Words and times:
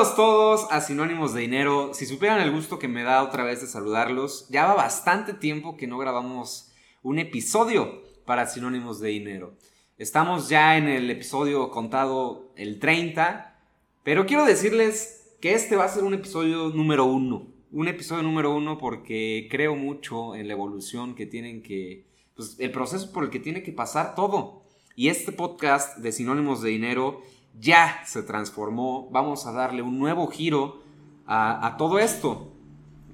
Bienvenidos 0.00 0.16
todos 0.16 0.66
a 0.70 0.80
Sinónimos 0.80 1.34
de 1.34 1.42
Dinero. 1.42 1.92
Si 1.92 2.06
supieran 2.06 2.40
el 2.40 2.52
gusto 2.52 2.78
que 2.78 2.88
me 2.88 3.02
da 3.02 3.22
otra 3.22 3.44
vez 3.44 3.60
de 3.60 3.66
saludarlos, 3.66 4.48
ya 4.48 4.64
va 4.64 4.72
bastante 4.72 5.34
tiempo 5.34 5.76
que 5.76 5.86
no 5.86 5.98
grabamos 5.98 6.72
un 7.02 7.18
episodio 7.18 8.00
para 8.24 8.46
Sinónimos 8.46 8.98
de 8.98 9.10
Dinero. 9.10 9.52
Estamos 9.98 10.48
ya 10.48 10.78
en 10.78 10.88
el 10.88 11.10
episodio 11.10 11.70
contado 11.70 12.50
el 12.56 12.78
30, 12.78 13.60
pero 14.02 14.24
quiero 14.24 14.46
decirles 14.46 15.36
que 15.38 15.52
este 15.52 15.76
va 15.76 15.84
a 15.84 15.88
ser 15.90 16.04
un 16.04 16.14
episodio 16.14 16.70
número 16.70 17.04
uno. 17.04 17.48
Un 17.70 17.86
episodio 17.86 18.22
número 18.22 18.56
uno 18.56 18.78
porque 18.78 19.48
creo 19.50 19.76
mucho 19.76 20.34
en 20.34 20.48
la 20.48 20.54
evolución 20.54 21.14
que 21.14 21.26
tienen 21.26 21.62
que, 21.62 22.06
pues 22.34 22.56
el 22.58 22.72
proceso 22.72 23.12
por 23.12 23.24
el 23.24 23.28
que 23.28 23.38
tiene 23.38 23.62
que 23.62 23.72
pasar 23.72 24.14
todo. 24.14 24.62
Y 24.96 25.08
este 25.08 25.30
podcast 25.30 25.98
de 25.98 26.10
Sinónimos 26.10 26.62
de 26.62 26.70
Dinero 26.70 27.20
ya 27.58 28.02
se 28.04 28.22
transformó, 28.22 29.08
vamos 29.10 29.46
a 29.46 29.52
darle 29.52 29.82
un 29.82 29.98
nuevo 29.98 30.26
giro 30.28 30.82
a, 31.26 31.76
todo 31.78 31.98
esto. 31.98 32.48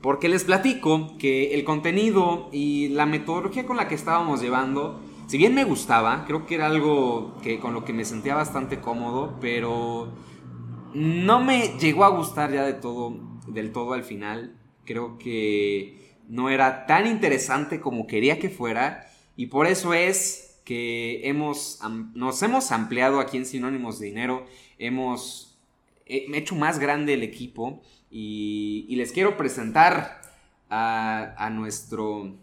Porque 0.00 0.28
les 0.28 0.44
platico 0.44 1.16
que 1.18 1.54
el 1.54 1.64
contenido 1.64 2.48
y 2.52 2.88
la 2.88 3.06
metodología 3.06 3.66
con 3.66 3.76
la 3.76 3.88
que 3.88 3.94
estábamos 3.94 4.40
llevando, 4.40 5.00
si 5.26 5.36
bien 5.36 5.54
me 5.54 5.64
gustaba, 5.64 6.24
creo 6.26 6.46
que 6.46 6.54
era 6.54 6.66
algo 6.66 7.34
que, 7.42 7.58
con 7.58 7.74
lo 7.74 7.84
que 7.84 7.92
me 7.92 8.04
sentía 8.04 8.34
bastante 8.34 8.80
cómodo, 8.80 9.36
pero 9.40 10.12
no 10.94 11.40
me 11.40 11.76
llegó 11.78 12.04
a 12.04 12.10
gustar 12.10 12.52
ya 12.52 12.64
de 12.64 12.74
todo, 12.74 13.16
del 13.48 13.72
todo 13.72 13.94
al 13.94 14.04
final. 14.04 14.56
Creo 14.84 15.18
que 15.18 16.16
no 16.28 16.48
era 16.48 16.86
tan 16.86 17.06
interesante 17.06 17.80
como 17.80 18.06
quería 18.06 18.38
que 18.38 18.48
fuera 18.48 19.06
y 19.36 19.46
por 19.46 19.66
eso 19.66 19.92
es 19.94 20.45
que 20.66 21.20
hemos, 21.28 21.78
nos 22.14 22.42
hemos 22.42 22.72
ampliado 22.72 23.20
aquí 23.20 23.36
en 23.36 23.46
Sinónimos 23.46 24.00
de 24.00 24.06
Dinero, 24.06 24.46
hemos 24.78 25.56
hecho 26.06 26.56
más 26.56 26.80
grande 26.80 27.14
el 27.14 27.22
equipo 27.22 27.82
y, 28.10 28.92
les 28.96 29.12
quiero 29.12 29.36
presentar 29.36 30.20
a, 30.68 31.50
nuestro, 31.52 32.34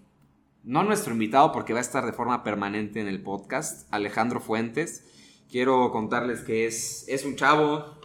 no 0.63 0.83
nuestro 0.83 1.11
invitado 1.11 1.51
porque 1.51 1.73
va 1.73 1.79
a 1.79 1.81
estar 1.81 2.05
de 2.05 2.13
forma 2.13 2.45
permanente 2.45 3.01
en 3.01 3.09
el 3.09 3.21
podcast, 3.21 3.93
Alejandro 3.93 4.39
Fuentes. 4.39 5.05
Quiero 5.51 5.91
contarles 5.91 6.43
que 6.43 6.65
es, 6.65 7.05
es 7.09 7.25
un 7.25 7.35
chavo 7.35 7.99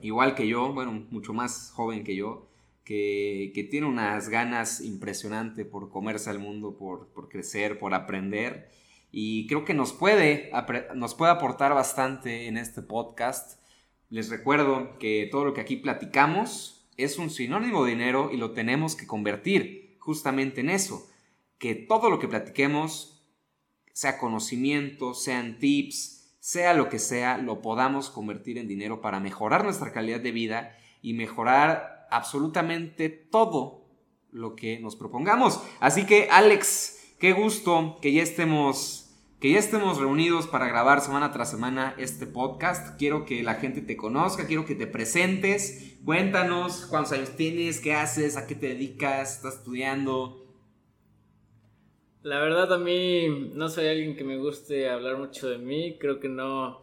igual 0.00 0.36
que 0.36 0.46
yo, 0.46 0.72
bueno, 0.72 1.04
mucho 1.10 1.32
más 1.32 1.72
joven 1.74 2.04
que 2.04 2.14
yo, 2.14 2.46
que, 2.84 3.50
que 3.56 3.64
tiene 3.64 3.88
unas 3.88 4.28
ganas 4.28 4.80
impresionantes 4.82 5.66
por 5.66 5.90
comerse 5.90 6.30
al 6.30 6.38
mundo, 6.38 6.76
por, 6.78 7.08
por 7.08 7.28
crecer, 7.28 7.80
por 7.80 7.92
aprender 7.92 8.78
y 9.10 9.46
creo 9.46 9.64
que 9.64 9.74
nos 9.74 9.92
puede, 9.92 10.50
nos 10.94 11.14
puede 11.14 11.32
aportar 11.32 11.74
bastante 11.74 12.46
en 12.46 12.56
este 12.56 12.82
podcast. 12.82 13.60
Les 14.10 14.28
recuerdo 14.28 14.98
que 14.98 15.28
todo 15.30 15.44
lo 15.44 15.54
que 15.54 15.60
aquí 15.60 15.76
platicamos 15.76 16.88
es 16.96 17.18
un 17.18 17.30
sinónimo 17.30 17.84
de 17.84 17.92
dinero 17.92 18.30
y 18.32 18.36
lo 18.36 18.52
tenemos 18.52 18.96
que 18.96 19.06
convertir 19.06 19.96
justamente 19.98 20.60
en 20.60 20.70
eso. 20.70 21.08
Que 21.58 21.74
todo 21.74 22.10
lo 22.10 22.18
que 22.18 22.28
platiquemos, 22.28 23.24
sea 23.92 24.18
conocimiento, 24.18 25.14
sean 25.14 25.58
tips, 25.58 26.36
sea 26.38 26.74
lo 26.74 26.88
que 26.88 26.98
sea, 26.98 27.38
lo 27.38 27.62
podamos 27.62 28.10
convertir 28.10 28.58
en 28.58 28.68
dinero 28.68 29.00
para 29.00 29.20
mejorar 29.20 29.64
nuestra 29.64 29.92
calidad 29.92 30.20
de 30.20 30.32
vida 30.32 30.76
y 31.02 31.14
mejorar 31.14 32.06
absolutamente 32.10 33.08
todo 33.08 33.86
lo 34.30 34.54
que 34.54 34.78
nos 34.80 34.96
propongamos. 34.96 35.62
Así 35.80 36.04
que 36.04 36.28
Alex, 36.30 36.98
Qué 37.18 37.32
gusto 37.32 37.98
que 38.00 38.12
ya 38.12 38.22
estemos 38.22 39.07
que 39.40 39.52
ya 39.52 39.60
estemos 39.60 39.98
reunidos 39.98 40.48
para 40.48 40.66
grabar 40.66 41.00
semana 41.00 41.30
tras 41.30 41.48
semana 41.50 41.94
este 41.96 42.26
podcast. 42.26 42.98
Quiero 42.98 43.24
que 43.24 43.44
la 43.44 43.54
gente 43.54 43.80
te 43.80 43.96
conozca, 43.96 44.48
quiero 44.48 44.66
que 44.66 44.74
te 44.74 44.88
presentes. 44.88 45.96
Cuéntanos 46.04 46.86
cuántos 46.86 47.12
años 47.12 47.30
tienes, 47.36 47.80
qué 47.80 47.94
haces, 47.94 48.36
a 48.36 48.48
qué 48.48 48.56
te 48.56 48.70
dedicas, 48.70 49.36
estás 49.36 49.58
estudiando. 49.58 50.44
La 52.22 52.40
verdad 52.40 52.72
a 52.72 52.78
mí 52.78 53.52
no 53.54 53.68
soy 53.68 53.86
alguien 53.86 54.16
que 54.16 54.24
me 54.24 54.38
guste 54.38 54.90
hablar 54.90 55.18
mucho 55.18 55.48
de 55.48 55.58
mí. 55.58 55.98
Creo 56.00 56.18
que 56.18 56.28
no 56.28 56.82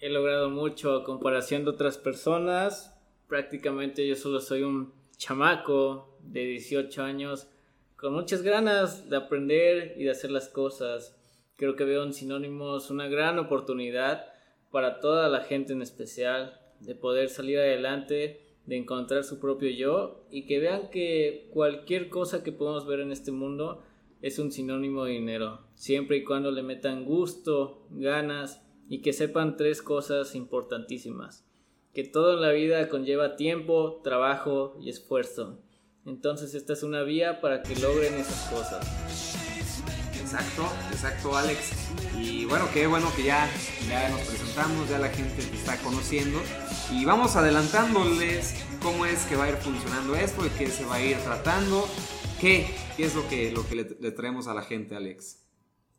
he 0.00 0.08
logrado 0.08 0.50
mucho 0.50 0.96
a 0.96 1.04
comparación 1.04 1.62
de 1.62 1.70
otras 1.70 1.96
personas. 1.96 2.92
Prácticamente 3.28 4.04
yo 4.04 4.16
solo 4.16 4.40
soy 4.40 4.64
un 4.64 4.92
chamaco 5.16 6.18
de 6.24 6.44
18 6.44 7.04
años 7.04 7.46
con 7.94 8.14
muchas 8.14 8.42
ganas 8.42 9.08
de 9.08 9.16
aprender 9.16 9.94
y 9.96 10.02
de 10.04 10.10
hacer 10.10 10.32
las 10.32 10.48
cosas. 10.48 11.16
Creo 11.56 11.76
que 11.76 11.84
veo 11.84 12.02
en 12.02 12.12
sinónimos 12.12 12.90
una 12.90 13.06
gran 13.06 13.38
oportunidad 13.38 14.26
para 14.70 14.98
toda 15.00 15.28
la 15.28 15.40
gente 15.40 15.72
en 15.72 15.82
especial 15.82 16.60
de 16.80 16.96
poder 16.96 17.28
salir 17.28 17.58
adelante, 17.58 18.44
de 18.66 18.76
encontrar 18.76 19.22
su 19.22 19.38
propio 19.38 19.70
yo 19.70 20.26
y 20.30 20.46
que 20.46 20.58
vean 20.58 20.90
que 20.90 21.48
cualquier 21.52 22.08
cosa 22.08 22.42
que 22.42 22.50
podemos 22.50 22.86
ver 22.86 23.00
en 23.00 23.12
este 23.12 23.30
mundo 23.30 23.82
es 24.20 24.38
un 24.38 24.50
sinónimo 24.50 25.04
de 25.04 25.12
dinero, 25.12 25.60
siempre 25.74 26.16
y 26.16 26.24
cuando 26.24 26.50
le 26.50 26.62
metan 26.62 27.04
gusto, 27.04 27.86
ganas 27.90 28.62
y 28.88 29.00
que 29.02 29.12
sepan 29.12 29.56
tres 29.56 29.82
cosas 29.82 30.34
importantísimas. 30.34 31.46
Que 31.92 32.04
todo 32.04 32.34
en 32.34 32.40
la 32.40 32.50
vida 32.50 32.88
conlleva 32.88 33.36
tiempo, 33.36 34.00
trabajo 34.02 34.76
y 34.80 34.88
esfuerzo. 34.88 35.60
Entonces 36.04 36.54
esta 36.54 36.72
es 36.72 36.82
una 36.82 37.02
vía 37.02 37.40
para 37.40 37.62
que 37.62 37.76
logren 37.76 38.14
esas 38.14 38.50
cosas. 38.50 39.33
Exacto, 40.34 40.64
exacto 40.90 41.36
Alex. 41.36 41.92
Y 42.18 42.44
bueno, 42.46 42.64
qué 42.74 42.88
bueno 42.88 43.06
que 43.14 43.22
ya, 43.22 43.48
ya 43.88 44.08
nos 44.08 44.22
presentamos, 44.22 44.90
ya 44.90 44.98
la 44.98 45.08
gente 45.08 45.40
te 45.40 45.56
está 45.56 45.76
conociendo. 45.80 46.40
Y 46.90 47.04
vamos 47.04 47.36
adelantándoles 47.36 48.60
cómo 48.82 49.06
es 49.06 49.26
que 49.26 49.36
va 49.36 49.44
a 49.44 49.50
ir 49.50 49.54
funcionando 49.54 50.16
esto, 50.16 50.42
de 50.42 50.50
qué 50.58 50.66
se 50.66 50.86
va 50.86 50.96
a 50.96 51.04
ir 51.04 51.16
tratando. 51.18 51.86
¿Qué, 52.40 52.66
qué 52.96 53.04
es 53.04 53.14
lo 53.14 53.28
que, 53.28 53.52
lo 53.52 53.64
que 53.68 53.76
le, 53.76 54.10
traemos 54.10 54.48
a 54.48 54.54
la 54.54 54.62
gente, 54.62 54.96
Alex? 54.96 55.46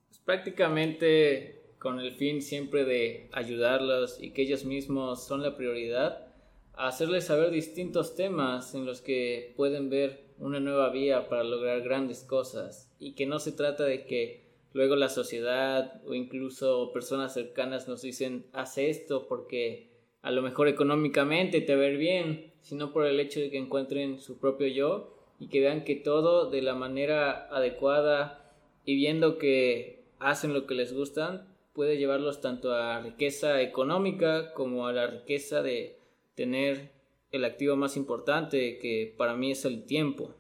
Pues 0.09 0.19
prácticamente 0.19 1.78
con 1.79 2.01
el 2.01 2.13
fin 2.18 2.41
siempre 2.41 2.84
de 2.84 3.29
ayudarlos 3.31 4.22
y 4.22 4.31
que 4.31 4.41
ellos 4.41 4.66
mismos 4.66 5.25
son 5.25 5.44
la 5.44 5.56
prioridad 5.56 6.28
hacerles 6.74 7.28
saber 7.28 7.51
distintos 7.51 8.16
temas 8.16 8.75
en 8.75 8.85
los 8.85 9.00
que 9.00 9.53
pueden 9.56 9.90
ver 9.90 10.25
una 10.40 10.59
nueva 10.59 10.90
vía 10.90 11.29
para 11.29 11.45
lograr 11.45 11.79
grandes 11.84 12.19
cosas 12.19 12.84
y 13.00 13.13
que 13.13 13.25
no 13.25 13.39
se 13.39 13.51
trata 13.51 13.83
de 13.83 14.06
que 14.06 14.45
luego 14.73 14.95
la 14.95 15.09
sociedad 15.09 16.01
o 16.06 16.13
incluso 16.13 16.91
personas 16.94 17.33
cercanas 17.33 17.88
nos 17.88 18.01
dicen 18.01 18.45
haz 18.53 18.78
esto 18.78 19.28
porque 19.28 19.89
a 20.22 20.31
lo 20.31 20.41
mejor 20.41 20.67
económicamente 20.67 21.61
te 21.61 21.75
ver 21.75 21.97
bien, 21.97 22.51
sino 22.61 22.91
por 22.91 23.06
el 23.06 23.19
hecho 23.19 23.39
de 23.39 23.51
que 23.51 23.57
encuentren 23.57 24.19
su 24.19 24.39
propio 24.39 24.67
yo 24.67 25.16
y 25.39 25.47
que 25.47 25.59
vean 25.59 25.83
que 25.83 25.95
todo 25.95 26.50
de 26.50 26.61
la 26.61 26.73
manera 26.73 27.47
adecuada 27.56 28.53
y 28.85 28.95
viendo 28.95 29.38
que 29.38 30.03
hacen 30.19 30.53
lo 30.53 30.66
que 30.66 30.75
les 30.75 30.94
gustan 30.94 31.47
puede 31.73 31.97
llevarlos 31.97 32.41
tanto 32.41 32.74
a 32.74 33.01
riqueza 33.01 33.62
económica 33.62 34.53
como 34.53 34.88
a 34.88 34.94
la 34.94 35.07
riqueza 35.07 35.62
de 35.62 36.00
tener 36.33 36.92
el 37.31 37.45
activo 37.45 37.75
más 37.75 37.97
importante 37.97 38.77
que 38.80 39.13
para 39.18 39.36
mí 39.36 39.51
es 39.51 39.65
el 39.65 39.86
tiempo. 39.86 40.33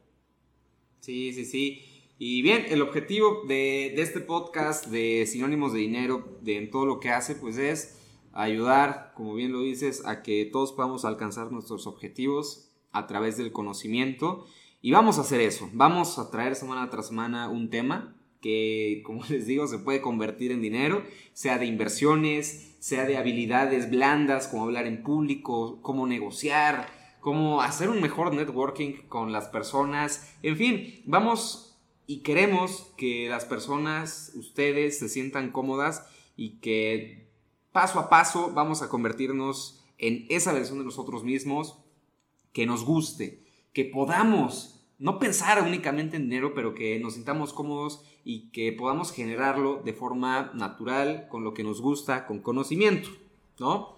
Sí, 1.01 1.33
sí, 1.33 1.45
sí. 1.45 1.94
Y 2.17 2.41
bien, 2.41 2.65
el 2.69 2.81
objetivo 2.81 3.43
de, 3.45 3.93
este 4.01 4.21
podcast 4.21 4.85
de 4.87 5.25
sinónimos 5.27 5.73
de 5.73 5.79
dinero, 5.79 6.37
de 6.41 6.57
en 6.57 6.71
todo 6.71 6.85
lo 6.85 7.01
que 7.01 7.09
hace, 7.09 7.35
pues 7.35 7.57
es 7.57 7.99
ayudar, 8.31 9.11
como 9.17 9.33
bien 9.33 9.51
lo 9.51 9.61
dices, 9.61 10.05
a 10.05 10.23
que 10.23 10.45
todos 10.45 10.71
podamos 10.71 11.03
alcanzar 11.03 11.51
nuestros 11.51 11.87
objetivos 11.87 12.71
a 12.93 13.05
través 13.05 13.35
del 13.35 13.51
conocimiento. 13.51 14.45
Y 14.81 14.91
vamos 14.91 15.17
a 15.17 15.21
hacer 15.21 15.41
eso. 15.41 15.69
Vamos 15.73 16.17
a 16.17 16.31
traer 16.31 16.55
semana 16.55 16.89
tras 16.89 17.07
semana 17.07 17.49
un 17.49 17.69
tema 17.69 18.15
que, 18.39 19.01
como 19.05 19.25
les 19.27 19.45
digo, 19.45 19.67
se 19.67 19.79
puede 19.79 19.99
convertir 19.99 20.53
en 20.53 20.61
dinero, 20.61 21.03
sea 21.33 21.57
de 21.57 21.65
inversiones, 21.65 22.77
sea 22.79 23.03
de 23.03 23.17
habilidades 23.17 23.89
blandas, 23.91 24.47
como 24.47 24.63
hablar 24.63 24.87
en 24.87 25.03
público, 25.03 25.81
cómo 25.81 26.07
negociar, 26.07 26.87
cómo 27.19 27.61
hacer 27.61 27.89
un 27.89 28.01
mejor 28.01 28.33
networking 28.33 28.93
con 29.09 29.33
las 29.33 29.49
personas. 29.49 30.33
En 30.43 30.55
fin, 30.55 31.01
vamos 31.05 31.64
y 32.07 32.19
queremos 32.19 32.91
que 32.97 33.27
las 33.29 33.45
personas, 33.45 34.31
ustedes, 34.35 34.99
se 34.99 35.09
sientan 35.09 35.51
cómodas 35.51 36.07
y 36.35 36.57
que 36.59 37.27
paso 37.71 37.99
a 37.99 38.09
paso 38.09 38.51
vamos 38.53 38.81
a 38.81 38.89
convertirnos 38.89 39.83
en 39.97 40.25
esa 40.29 40.53
versión 40.53 40.79
de 40.79 40.85
nosotros 40.85 41.23
mismos 41.23 41.79
que 42.53 42.65
nos 42.65 42.85
guste, 42.85 43.43
que 43.73 43.85
podamos 43.85 44.75
no 44.97 45.19
pensar 45.19 45.61
únicamente 45.61 46.15
en 46.15 46.23
dinero, 46.23 46.53
pero 46.53 46.73
que 46.73 46.99
nos 46.99 47.15
sintamos 47.15 47.53
cómodos 47.53 48.01
y 48.23 48.49
que 48.51 48.71
podamos 48.71 49.11
generarlo 49.11 49.81
de 49.83 49.93
forma 49.93 50.51
natural, 50.53 51.27
con 51.29 51.43
lo 51.43 51.53
que 51.53 51.63
nos 51.63 51.81
gusta, 51.81 52.25
con 52.27 52.39
conocimiento, 52.39 53.09
¿no? 53.59 53.94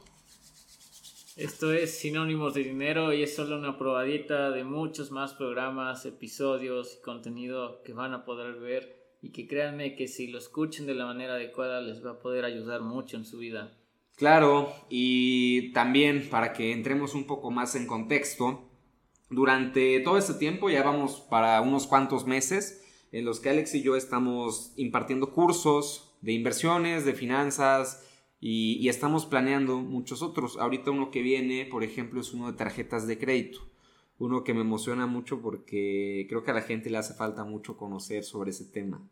Esto 1.38 1.72
es 1.72 2.00
Sinónimos 2.00 2.56
de 2.56 2.64
Dinero 2.64 3.14
y 3.14 3.22
es 3.22 3.36
solo 3.36 3.60
una 3.60 3.78
probadita 3.78 4.50
de 4.50 4.64
muchos 4.64 5.12
más 5.12 5.36
programas, 5.36 6.04
episodios 6.08 6.98
y 6.98 7.04
contenido 7.04 7.84
que 7.84 7.94
van 7.94 8.16
a 8.16 8.26
poder 8.26 8.56
ver 8.56 9.16
y 9.22 9.32
que 9.32 9.48
créanme 9.48 9.96
que 9.96 10.08
si 10.08 10.26
lo 10.26 10.40
escuchen 10.40 10.88
de 10.88 10.96
la 10.96 11.06
manera 11.06 11.36
adecuada 11.36 11.80
les 11.80 12.04
va 12.04 12.14
a 12.14 12.20
poder 12.20 12.44
ayudar 12.44 12.82
mucho 12.82 13.18
en 13.18 13.26
su 13.26 13.38
vida. 13.38 13.78
Claro, 14.16 14.74
y 14.90 15.72
también 15.74 16.28
para 16.28 16.54
que 16.54 16.72
entremos 16.72 17.14
un 17.14 17.28
poco 17.28 17.52
más 17.52 17.76
en 17.76 17.86
contexto, 17.86 18.72
durante 19.30 20.00
todo 20.00 20.18
este 20.18 20.34
tiempo, 20.34 20.72
ya 20.72 20.82
vamos 20.82 21.22
para 21.30 21.62
unos 21.62 21.86
cuantos 21.86 22.26
meses, 22.26 22.84
en 23.12 23.26
los 23.26 23.40
que 23.40 23.52
Alex 23.52 23.76
y 23.76 23.84
yo 23.84 23.96
estamos 23.96 24.74
impartiendo 24.76 25.32
cursos 25.32 26.18
de 26.22 26.32
inversiones, 26.32 27.06
de 27.06 27.14
finanzas, 27.14 28.07
y, 28.40 28.88
estamos 28.88 29.26
planeando 29.26 29.78
muchos 29.78 30.22
otros. 30.22 30.58
Ahorita 30.58 30.92
uno 30.92 31.10
que 31.10 31.22
viene, 31.22 31.66
por 31.66 31.84
ejemplo, 31.84 32.22
es 32.22 32.34
uno 32.34 32.52
de 32.52 32.58
tarjetas 32.58 33.08
de 33.08 33.18
crédito. 33.18 33.60
Uno 34.20 34.44
que 34.44 34.54
me 34.54 34.62
emociona 34.62 35.08
mucho 35.08 35.42
porque 35.42 36.26
creo 36.30 36.44
que 36.44 36.52
a 36.52 36.56
la 36.56 36.62
gente 36.62 36.90
le 36.90 36.98
hace 36.98 37.14
falta 37.14 37.44
mucho 37.44 37.78
conocer 37.78 38.24
sobre 38.24 38.52
ese 38.52 38.66
tema. 38.66 39.08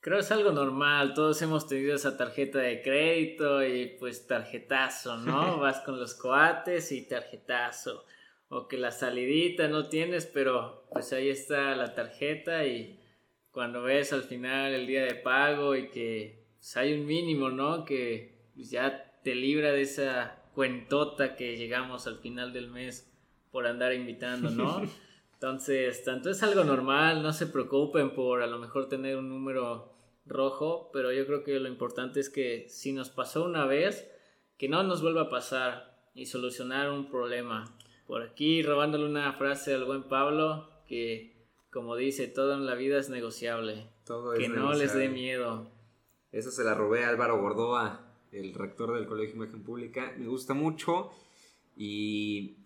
Creo 0.00 0.16
que 0.16 0.24
es 0.24 0.32
algo 0.32 0.50
normal, 0.50 1.14
todos 1.14 1.40
hemos 1.42 1.68
tenido 1.68 1.94
esa 1.94 2.16
tarjeta 2.16 2.58
de 2.58 2.82
crédito 2.82 3.64
y 3.64 3.96
pues 4.00 4.26
tarjetazo, 4.26 5.18
¿no? 5.18 5.58
Vas 5.60 5.80
con 5.80 6.00
los 6.00 6.14
coates 6.14 6.90
y 6.90 7.06
tarjetazo. 7.06 8.04
O 8.48 8.66
que 8.66 8.76
la 8.76 8.90
salidita 8.90 9.68
no 9.68 9.88
tienes, 9.88 10.26
pero 10.26 10.84
pues 10.92 11.12
ahí 11.12 11.28
está 11.28 11.74
la 11.76 11.94
tarjeta 11.94 12.66
y 12.66 13.00
cuando 13.52 13.82
ves 13.82 14.12
al 14.12 14.24
final 14.24 14.74
el 14.74 14.86
día 14.86 15.04
de 15.04 15.14
pago 15.14 15.76
y 15.76 15.88
que 15.90 16.41
pues, 16.62 16.76
hay 16.76 16.94
un 16.94 17.06
mínimo, 17.06 17.50
¿no? 17.50 17.84
Que 17.84 18.38
pues, 18.54 18.70
ya 18.70 19.18
te 19.24 19.34
libra 19.34 19.72
de 19.72 19.82
esa 19.82 20.44
cuentota 20.54 21.34
que 21.34 21.56
llegamos 21.56 22.06
al 22.06 22.18
final 22.18 22.52
del 22.52 22.70
mes 22.70 23.12
por 23.50 23.66
andar 23.66 23.92
invitando, 23.92 24.48
¿no? 24.50 24.80
Entonces, 25.34 26.04
tanto 26.04 26.30
es 26.30 26.40
algo 26.44 26.62
normal, 26.62 27.20
no 27.20 27.32
se 27.32 27.48
preocupen 27.48 28.14
por 28.14 28.42
a 28.42 28.46
lo 28.46 28.60
mejor 28.60 28.88
tener 28.88 29.16
un 29.16 29.28
número 29.28 29.92
rojo, 30.24 30.88
pero 30.92 31.10
yo 31.12 31.26
creo 31.26 31.42
que 31.42 31.58
lo 31.58 31.66
importante 31.66 32.20
es 32.20 32.30
que 32.30 32.68
si 32.68 32.92
nos 32.92 33.10
pasó 33.10 33.44
una 33.44 33.66
vez, 33.66 34.08
que 34.56 34.68
no 34.68 34.84
nos 34.84 35.02
vuelva 35.02 35.22
a 35.22 35.28
pasar 35.28 36.06
y 36.14 36.26
solucionar 36.26 36.90
un 36.90 37.10
problema. 37.10 37.76
Por 38.06 38.22
aquí 38.22 38.62
robándole 38.62 39.06
una 39.06 39.32
frase 39.32 39.74
al 39.74 39.84
buen 39.84 40.04
Pablo, 40.04 40.70
que 40.86 41.48
como 41.72 41.96
dice, 41.96 42.28
todo 42.28 42.54
en 42.54 42.66
la 42.66 42.76
vida 42.76 42.98
es 42.98 43.10
negociable. 43.10 43.88
Todo 44.06 44.34
que 44.34 44.48
no 44.48 44.74
les 44.74 44.94
dé 44.94 45.08
miedo. 45.08 45.66
Esa 46.32 46.50
se 46.50 46.64
la 46.64 46.72
robé 46.72 47.04
a 47.04 47.10
Álvaro 47.10 47.38
Gordoa, 47.38 48.06
el 48.32 48.54
rector 48.54 48.94
del 48.94 49.06
Colegio 49.06 49.34
de 49.34 49.44
Imagen 49.44 49.62
Pública. 49.62 50.14
Me 50.16 50.26
gusta 50.26 50.54
mucho. 50.54 51.10
Y 51.76 52.56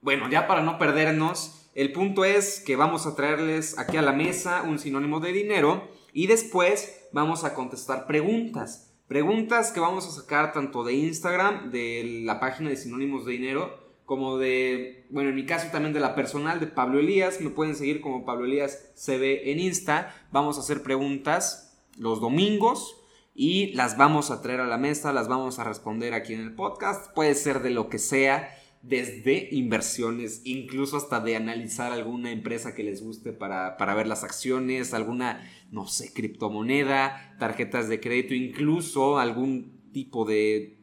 bueno, 0.00 0.28
ya 0.28 0.48
para 0.48 0.62
no 0.62 0.76
perdernos, 0.76 1.70
el 1.76 1.92
punto 1.92 2.24
es 2.24 2.58
que 2.58 2.74
vamos 2.74 3.06
a 3.06 3.14
traerles 3.14 3.78
aquí 3.78 3.96
a 3.96 4.02
la 4.02 4.12
mesa 4.12 4.62
un 4.62 4.80
sinónimo 4.80 5.20
de 5.20 5.32
dinero 5.32 5.88
y 6.12 6.26
después 6.26 7.08
vamos 7.12 7.44
a 7.44 7.54
contestar 7.54 8.08
preguntas. 8.08 8.92
Preguntas 9.06 9.70
que 9.70 9.78
vamos 9.78 10.04
a 10.08 10.10
sacar 10.10 10.52
tanto 10.52 10.82
de 10.82 10.94
Instagram, 10.94 11.70
de 11.70 12.22
la 12.24 12.40
página 12.40 12.70
de 12.70 12.76
sinónimos 12.76 13.24
de 13.24 13.32
dinero, 13.32 13.78
como 14.04 14.36
de, 14.36 15.06
bueno, 15.10 15.30
en 15.30 15.36
mi 15.36 15.46
caso 15.46 15.68
también 15.70 15.94
de 15.94 16.00
la 16.00 16.16
personal 16.16 16.58
de 16.58 16.66
Pablo 16.66 16.98
Elías. 16.98 17.40
Me 17.40 17.50
pueden 17.50 17.76
seguir 17.76 18.00
como 18.00 18.24
Pablo 18.24 18.46
Elías 18.46 18.90
CB 18.96 19.48
en 19.48 19.60
Insta. 19.60 20.26
Vamos 20.32 20.56
a 20.56 20.62
hacer 20.62 20.82
preguntas 20.82 21.78
los 21.96 22.20
domingos 22.20 22.98
y 23.34 23.72
las 23.72 23.96
vamos 23.96 24.30
a 24.30 24.42
traer 24.42 24.60
a 24.60 24.66
la 24.66 24.78
mesa, 24.78 25.12
las 25.12 25.28
vamos 25.28 25.58
a 25.58 25.64
responder 25.64 26.12
aquí 26.14 26.34
en 26.34 26.40
el 26.40 26.54
podcast. 26.54 27.12
Puede 27.14 27.34
ser 27.34 27.62
de 27.62 27.70
lo 27.70 27.88
que 27.88 27.98
sea, 27.98 28.54
desde 28.82 29.48
inversiones, 29.52 30.42
incluso 30.44 30.96
hasta 30.96 31.20
de 31.20 31.36
analizar 31.36 31.92
alguna 31.92 32.30
empresa 32.30 32.74
que 32.74 32.82
les 32.82 33.02
guste 33.02 33.32
para, 33.32 33.76
ver 33.94 34.06
las 34.06 34.24
acciones, 34.24 34.92
alguna, 34.92 35.48
no 35.70 35.86
sé, 35.86 36.12
criptomoneda, 36.12 37.36
tarjetas 37.38 37.88
de 37.88 38.00
crédito, 38.00 38.34
incluso 38.34 39.18
algún 39.18 39.80
tipo 39.92 40.24
de, 40.24 40.78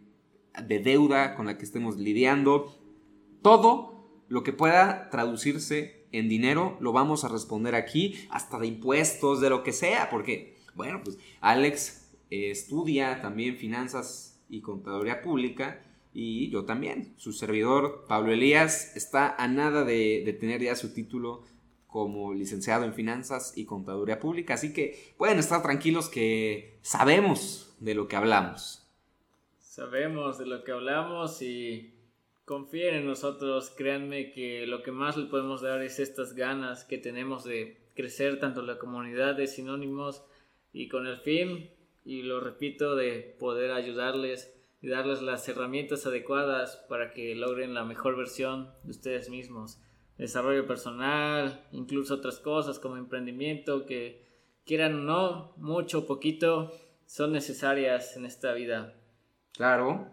de 0.66 0.80
deuda 0.80 1.36
con 1.36 1.46
la 1.46 1.58
que 1.58 1.66
estemos 1.66 1.98
lidiando. 1.98 2.76
Todo 3.44 4.24
lo 4.28 4.44
que 4.44 4.54
pueda 4.54 5.10
traducirse 5.10 6.08
en 6.12 6.30
dinero 6.30 6.78
lo 6.80 6.94
vamos 6.94 7.26
a 7.26 7.28
responder 7.28 7.76
aquí, 7.76 8.16
hasta 8.32 8.58
de 8.58 8.68
impuestos, 8.68 9.42
de 9.42 9.50
lo 9.50 9.62
que 9.62 9.74
sea, 9.74 10.10
porque, 10.10 10.58
bueno, 10.74 11.02
pues 11.04 11.18
Alex 11.42 12.09
estudia 12.30 13.22
también 13.22 13.58
finanzas 13.58 14.42
y 14.50 14.62
contaduría 14.62 15.22
pública 15.22 15.84
y 16.14 16.50
yo 16.50 16.66
también. 16.66 17.14
Su 17.18 17.34
servidor, 17.34 18.06
Pablo 18.08 18.32
Elías, 18.32 18.96
está 18.96 19.36
a 19.36 19.48
nada 19.48 19.84
de, 19.84 20.38
tener 20.40 20.62
ya 20.62 20.76
su 20.76 20.94
título 20.94 21.44
como 21.88 22.34
licenciado 22.34 22.86
en 22.86 22.94
finanzas 22.94 23.58
y 23.58 23.66
contaduría 23.66 24.20
pública, 24.20 24.54
así 24.54 24.74
que 24.74 25.14
pueden 25.18 25.40
estar 25.40 25.64
tranquilos 25.64 26.08
que 26.08 26.78
sabemos 26.82 27.76
de 27.80 27.96
lo 27.96 28.08
que 28.08 28.16
hablamos. 28.16 28.88
Sabemos 29.58 30.38
de 30.38 30.46
lo 30.46 30.64
que 30.64 30.72
hablamos 30.72 31.42
y 31.42 31.94
confíen 32.46 32.96
en 32.96 33.08
nosotros, 33.08 33.72
créanme 33.76 34.32
que 34.32 34.68
lo 34.68 34.84
que 34.84 34.92
más 34.92 35.18
le 35.18 35.26
podemos 35.26 35.62
dar 35.62 35.82
es 35.82 36.00
estas 36.00 36.34
ganas 36.34 36.84
que 36.84 36.98
tenemos 36.98 37.44
de 37.44 37.78
crecer 37.96 38.40
tanto 38.40 38.62
la 38.62 38.78
comunidad 38.78 39.36
de 39.36 39.48
sinónimos 39.48 40.24
y 40.74 40.90
con 40.90 41.08
el 41.08 41.18
fin 41.20 41.70
y 42.10 42.24
lo 42.24 42.40
repito, 42.40 42.96
de 42.96 43.36
poder 43.40 43.72
ayudarles 43.72 44.52
y 44.82 44.88
darles 44.88 45.22
las 45.22 45.48
herramientas 45.48 46.08
adecuadas 46.08 46.84
para 46.90 47.14
que 47.14 47.36
logren 47.36 47.76
la 47.76 47.84
mejor 47.84 48.18
versión 48.18 48.74
de 48.84 48.90
ustedes 48.90 49.30
mismos. 49.30 49.80
Desarrollo 50.18 50.66
personal, 50.66 51.68
incluso 51.72 52.16
otras 52.16 52.40
cosas 52.40 52.80
como 52.80 52.98
emprendimiento 52.98 53.86
que 53.86 54.26
quieran 54.66 54.96
o 54.96 55.04
no, 55.04 55.54
mucho 55.58 56.00
o 56.00 56.06
poquito, 56.08 56.72
son 57.06 57.32
necesarias 57.32 58.18
en 58.18 58.26
esta 58.26 58.54
vida. 58.54 58.96
Claro. 59.54 60.08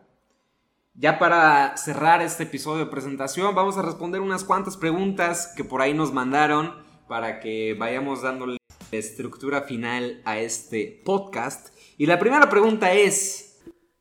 Ya 0.92 1.18
para 1.18 1.78
cerrar 1.78 2.20
este 2.20 2.42
episodio 2.42 2.84
de 2.84 2.90
presentación, 2.90 3.54
vamos 3.54 3.78
a 3.78 3.82
responder 3.82 4.20
unas 4.20 4.44
cuantas 4.44 4.76
preguntas 4.76 5.54
que 5.56 5.64
por 5.64 5.80
ahí 5.80 5.94
nos 5.94 6.12
mandaron 6.12 6.74
para 7.08 7.40
que 7.40 7.72
vayamos 7.72 8.20
dándole 8.20 8.58
estructura 8.92 9.62
final 9.62 10.20
a 10.26 10.38
este 10.38 11.02
podcast. 11.06 11.75
Y 11.96 12.06
la 12.06 12.18
primera 12.18 12.48
pregunta 12.48 12.92
es... 12.92 13.42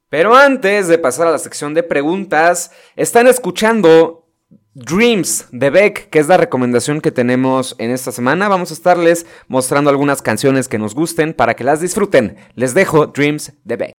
Pero 0.10 0.36
antes 0.36 0.88
de 0.88 0.98
pasar 0.98 1.28
a 1.28 1.32
la 1.32 1.40
sección 1.40 1.74
de 1.74 1.84
preguntas, 1.84 2.72
están 2.96 3.28
escuchando 3.28 4.30
Dreams 4.74 5.48
de 5.52 5.70
Beck, 5.70 6.10
que 6.10 6.20
es 6.20 6.28
la 6.28 6.38
recomendación 6.38 7.02
que 7.02 7.12
tenemos 7.12 7.76
en 7.80 7.92
esta 7.92 8.12
semana. 8.12 8.48
Vamos 8.48 8.72
a 8.72 8.76
estarles 8.76 9.26
mostrando 9.48 9.90
algunas 9.90 10.22
canciones 10.22 10.68
que 10.68 10.78
nos 10.78 10.94
gusten 10.94 11.34
para 11.34 11.56
que 11.56 11.64
las 11.64 11.82
disfruten. 11.82 12.38
Les 12.56 12.74
dejo 12.74 13.08
Dreams 13.08 13.54
de 13.64 13.76
Beck. 13.78 13.94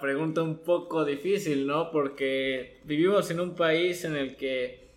Pregunta 0.00 0.42
un 0.42 0.58
poco 0.58 1.04
difícil, 1.04 1.66
¿no? 1.66 1.90
Porque 1.90 2.80
vivimos 2.84 3.30
en 3.30 3.40
un 3.40 3.54
país 3.54 4.04
en 4.04 4.16
el 4.16 4.36
que 4.36 4.92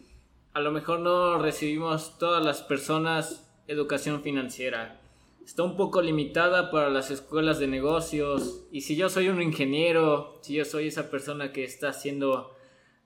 a 0.54 0.60
lo 0.60 0.72
mejor 0.72 1.00
no 1.00 1.38
recibimos 1.38 2.18
todas 2.18 2.44
las 2.44 2.62
personas 2.62 3.46
educación 3.68 4.22
financiera. 4.22 5.02
Está 5.46 5.64
un 5.64 5.78
poco 5.78 6.02
limitada 6.02 6.72
para 6.72 6.90
las 6.90 7.12
escuelas 7.12 7.60
de 7.60 7.68
negocios. 7.68 8.66
Y 8.72 8.82
si 8.82 8.96
yo 8.96 9.10
soy 9.10 9.30
un 9.30 9.42
ingeniero, 9.42 10.40
si 10.42 10.56
yo 10.56 10.66
soy 10.66 10.88
esa 10.88 11.12
persona 11.12 11.52
que 11.52 11.64
está 11.64 11.90
haciendo 11.90 12.56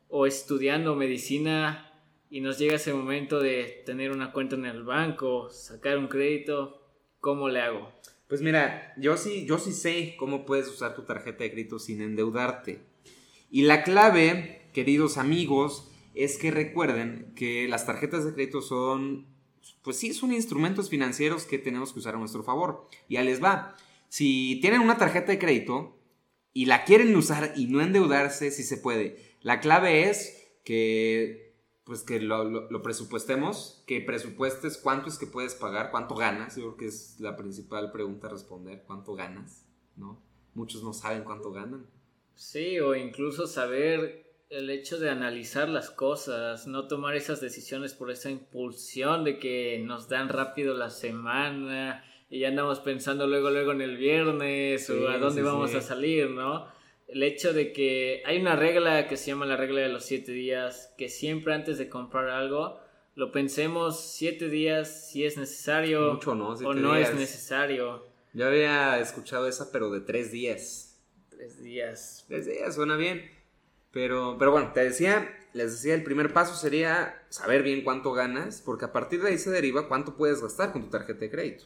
o 0.07 0.25
estudiando 0.25 0.95
medicina 0.95 1.91
y 2.29 2.41
nos 2.41 2.57
llega 2.57 2.75
ese 2.75 2.93
momento 2.93 3.39
de 3.39 3.83
tener 3.85 4.11
una 4.11 4.31
cuenta 4.31 4.55
en 4.55 4.65
el 4.65 4.83
banco, 4.83 5.49
sacar 5.49 5.97
un 5.97 6.07
crédito, 6.07 6.81
¿cómo 7.19 7.49
le 7.49 7.61
hago? 7.61 7.91
Pues 8.29 8.41
mira, 8.41 8.93
yo 8.95 9.17
sí, 9.17 9.47
yo 9.47 9.57
sí 9.57 9.73
sé 9.73 10.15
cómo 10.15 10.45
puedes 10.45 10.67
usar 10.67 10.93
tu 10.93 11.01
tarjeta 11.01 11.43
de 11.43 11.51
crédito 11.51 11.79
sin 11.79 11.99
endeudarte. 11.99 12.79
Y 13.49 13.63
la 13.63 13.81
clave, 13.81 14.69
queridos 14.71 15.17
amigos, 15.17 15.89
es 16.13 16.37
que 16.37 16.51
recuerden 16.51 17.33
que 17.35 17.67
las 17.67 17.87
tarjetas 17.87 18.23
de 18.23 18.33
crédito 18.35 18.61
son, 18.61 19.25
pues 19.81 19.97
sí, 19.97 20.13
son 20.13 20.31
instrumentos 20.31 20.91
financieros 20.91 21.45
que 21.45 21.57
tenemos 21.57 21.91
que 21.91 21.99
usar 21.99 22.13
a 22.13 22.19
nuestro 22.19 22.43
favor. 22.43 22.87
Y 23.07 23.15
ahí 23.17 23.25
les 23.25 23.43
va. 23.43 23.75
Si 24.09 24.59
tienen 24.61 24.81
una 24.81 24.99
tarjeta 24.99 25.31
de 25.31 25.39
crédito 25.39 25.97
y 26.53 26.65
la 26.65 26.83
quieren 26.83 27.15
usar 27.15 27.53
y 27.55 27.65
no 27.65 27.81
endeudarse, 27.81 28.51
sí 28.51 28.61
se 28.61 28.77
puede. 28.77 29.37
La 29.41 29.59
clave 29.59 30.07
es 30.07 30.51
que 30.63 31.48
pues 31.89 32.03
que 32.03 32.19
lo, 32.19 32.83
presupuestemos, 32.83 33.83
que 33.87 33.99
presupuestes 33.99 34.77
cuánto 34.77 35.09
es 35.09 35.17
que 35.17 35.25
puedes 35.25 35.55
pagar, 35.55 35.89
cuánto 35.89 36.13
ganas, 36.13 36.55
yo 36.55 36.61
creo 36.61 36.77
que 36.77 36.85
es 36.85 37.19
la 37.19 37.35
principal 37.35 37.91
pregunta 37.91 38.27
a 38.27 38.29
responder, 38.29 38.83
cuánto 38.85 39.15
ganas, 39.15 39.65
¿no? 39.95 40.21
Muchos 40.53 40.83
no 40.83 40.93
saben 40.93 41.23
cuánto 41.23 41.51
ganan. 41.51 41.87
Sí, 42.35 42.79
o 42.79 42.93
incluso 42.93 43.47
saber 43.47 44.43
el 44.51 44.69
hecho 44.69 44.99
de 44.99 45.09
analizar 45.09 45.67
las 45.67 45.89
cosas, 45.89 46.67
no 46.67 46.87
tomar 46.87 47.15
esas 47.15 47.41
decisiones 47.41 47.95
por 47.95 48.11
esa 48.11 48.29
impulsión 48.29 49.23
de 49.23 49.39
que 49.39 49.81
nos 49.83 50.07
dan 50.07 50.29
rápido 50.29 50.75
la 50.75 50.91
semana 50.91 52.05
y 52.29 52.41
ya 52.41 52.49
andamos 52.49 52.81
pensando 52.81 53.25
luego, 53.25 53.49
luego 53.49 53.71
en 53.71 53.81
el 53.81 53.97
viernes 53.97 54.87
o 54.91 55.09
a 55.09 55.17
dónde 55.17 55.41
vamos 55.41 55.73
a 55.73 55.81
salir, 55.81 56.29
¿no? 56.29 56.67
El 57.11 57.23
hecho 57.23 57.53
de 57.53 57.73
que 57.73 58.21
hay 58.25 58.39
una 58.39 58.55
regla 58.55 59.07
que 59.07 59.17
se 59.17 59.27
llama 59.27 59.45
la 59.45 59.57
regla 59.57 59.81
de 59.81 59.89
los 59.89 60.05
siete 60.05 60.31
días, 60.31 60.93
que 60.97 61.09
siempre 61.09 61.53
antes 61.53 61.77
de 61.77 61.89
comprar 61.89 62.29
algo 62.29 62.79
lo 63.15 63.31
pensemos 63.33 64.13
siete 64.13 64.47
días 64.47 65.09
si 65.11 65.25
es 65.25 65.37
necesario 65.37 66.13
Mucho 66.13 66.35
no, 66.35 66.49
o 66.49 66.73
no 66.73 66.95
es 66.95 67.13
necesario. 67.13 68.07
Yo 68.33 68.47
había 68.47 68.99
escuchado 68.99 69.47
esa, 69.47 69.71
pero 69.71 69.89
de 69.91 70.01
tres 70.01 70.31
días. 70.31 71.01
Tres 71.29 71.61
días. 71.61 72.25
Tres 72.27 72.45
días, 72.45 72.75
suena 72.75 72.95
bien. 72.95 73.29
Pero, 73.91 74.37
pero 74.37 74.51
bueno, 74.51 74.71
te 74.71 74.85
decía, 74.85 75.35
les 75.53 75.73
decía, 75.73 75.95
el 75.95 76.03
primer 76.03 76.31
paso 76.31 76.55
sería 76.55 77.21
saber 77.29 77.63
bien 77.63 77.83
cuánto 77.83 78.13
ganas, 78.13 78.61
porque 78.63 78.85
a 78.85 78.93
partir 78.93 79.21
de 79.21 79.29
ahí 79.29 79.37
se 79.37 79.49
deriva 79.49 79.87
cuánto 79.87 80.15
puedes 80.15 80.41
gastar 80.41 80.71
con 80.71 80.83
tu 80.83 80.89
tarjeta 80.89 81.19
de 81.19 81.31
crédito. 81.31 81.65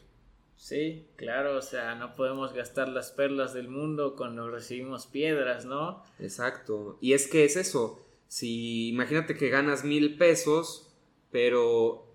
Sí, 0.55 1.07
claro, 1.15 1.57
o 1.57 1.61
sea, 1.61 1.95
no 1.95 2.13
podemos 2.13 2.53
gastar 2.53 2.87
las 2.87 3.11
perlas 3.11 3.53
del 3.53 3.67
mundo 3.67 4.15
cuando 4.15 4.49
recibimos 4.49 5.07
piedras, 5.07 5.65
¿no? 5.65 6.03
Exacto. 6.19 6.97
Y 7.01 7.13
es 7.13 7.27
que 7.27 7.43
es 7.43 7.57
eso. 7.57 8.05
Si 8.27 8.89
imagínate 8.89 9.35
que 9.35 9.49
ganas 9.49 9.83
mil 9.83 10.17
pesos, 10.17 10.89
pero 11.31 12.07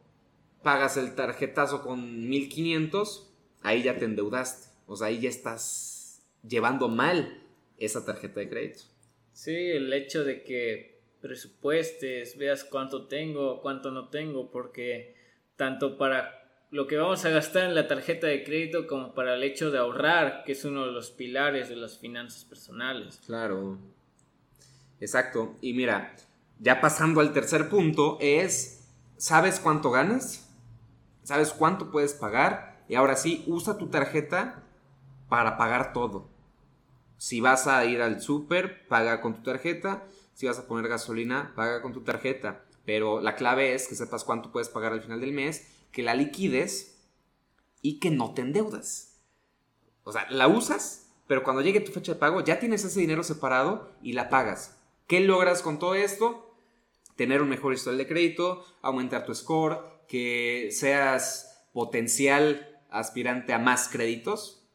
pagas 0.63 0.97
el 0.97 1.15
tarjetazo 1.15 1.83
con 1.83 2.29
mil 2.29 2.49
quinientos, 2.49 3.31
ahí 3.63 3.83
ya 3.83 3.99
te 3.99 4.07
endeudaste. 4.07 4.69
O 4.87 4.97
sea, 4.97 5.09
ahí 5.09 5.21
ya 5.21 5.29
estás 5.29 6.23
llevando 6.47 6.89
mal 6.89 7.43
esa 7.79 8.05
tarjeta 8.05 8.41
de 8.41 8.49
crédito. 8.49 8.85
Sí, 9.33 9.55
el 9.55 9.93
hecho 9.93 10.25
de 10.25 10.43
que 10.43 11.01
presupuestes, 11.21 12.37
veas 12.39 12.65
cuánto 12.65 13.07
tengo, 13.07 13.61
cuánto 13.61 13.91
no 13.91 14.09
tengo, 14.09 14.51
porque 14.51 15.17
tanto 15.57 15.99
para 15.99 16.38
lo 16.71 16.87
que 16.87 16.97
vamos 16.97 17.25
a 17.25 17.31
gastar 17.31 17.65
en 17.65 17.75
la 17.75 17.89
tarjeta 17.89 18.27
de 18.27 18.45
crédito 18.45 18.87
como 18.87 19.15
para 19.15 19.35
el 19.35 19.43
hecho 19.43 19.71
de 19.71 19.79
ahorrar, 19.79 20.45
que 20.45 20.53
es 20.53 20.65
uno 20.65 20.87
de 20.87 20.93
los 20.93 21.11
pilares 21.11 21.69
de 21.69 21.77
las 21.77 21.99
finanzas 21.99 22.45
personales. 22.45 23.21
Claro. 23.27 23.79
Exacto. 25.01 25.57
Y 25.63 25.73
mira, 25.73 26.15
ya 26.59 26.81
pasando 26.81 27.21
al 27.21 27.33
tercer 27.33 27.69
punto 27.69 28.19
es, 28.21 28.87
¿sabes 29.17 29.61
cuánto 29.61 29.91
ganas? 29.91 30.51
¿Sabes 31.23 31.53
cuánto 31.53 31.91
puedes 31.91 32.13
pagar? 32.13 32.83
Y 32.89 32.97
ahora 32.97 33.17
sí, 33.17 33.45
usa 33.47 33.79
tu 33.79 33.89
tarjeta 33.89 34.63
para 35.29 35.57
pagar 35.57 35.93
todo. 35.93 36.29
Si 37.17 37.41
vas 37.41 37.67
a 37.67 37.85
ir 37.85 38.03
al 38.03 38.21
súper, 38.21 38.87
paga 38.89 39.21
con 39.21 39.35
tu 39.35 39.43
tarjeta. 39.43 40.05
Si 40.35 40.47
vas 40.47 40.59
a 40.59 40.67
poner 40.67 40.89
gasolina, 40.89 41.53
paga 41.57 41.83
con 41.83 41.93
tu 41.93 42.03
tarjeta. 42.03 42.63
Pero 42.85 43.21
la 43.21 43.35
clave 43.35 43.75
es 43.75 43.89
que 43.89 43.95
sepas 43.95 44.25
cuánto 44.25 44.53
puedes 44.53 44.69
pagar 44.69 44.93
al 44.93 45.03
final 45.03 45.21
del 45.21 45.33
mes 45.33 45.78
que 45.93 46.03
la 46.03 46.15
liquides 46.15 46.99
y 47.83 47.99
que 48.01 48.11
no 48.11 48.35
te 48.35 48.43
endeudas. 48.43 49.21
O 50.05 50.13
sea, 50.13 50.27
la 50.31 50.49
usas, 50.49 51.11
pero 51.27 51.43
cuando 51.43 51.63
llegue 51.63 51.81
tu 51.81 51.93
fecha 51.93 52.15
de 52.15 52.19
pago 52.19 52.43
ya 52.43 52.59
tienes 52.59 52.85
ese 52.85 53.01
dinero 53.01 53.23
separado 53.23 53.93
y 54.03 54.13
la 54.13 54.29
pagas. 54.29 54.79
¿Qué 55.07 55.21
logras 55.21 55.63
con 55.63 55.79
todo 55.79 55.95
esto? 55.95 56.55
Tener 57.17 57.43
un 57.43 57.49
mejor 57.49 57.75
historial 57.75 57.99
de 57.99 58.07
crédito, 58.07 58.65
aumentar 58.83 59.27
tu 59.27 59.35
score, 59.35 60.05
que 60.09 60.69
seas 60.71 61.67
potencial 61.73 62.81
aspirante 62.91 63.53
a 63.53 63.59
más 63.59 63.89
créditos. 63.89 64.67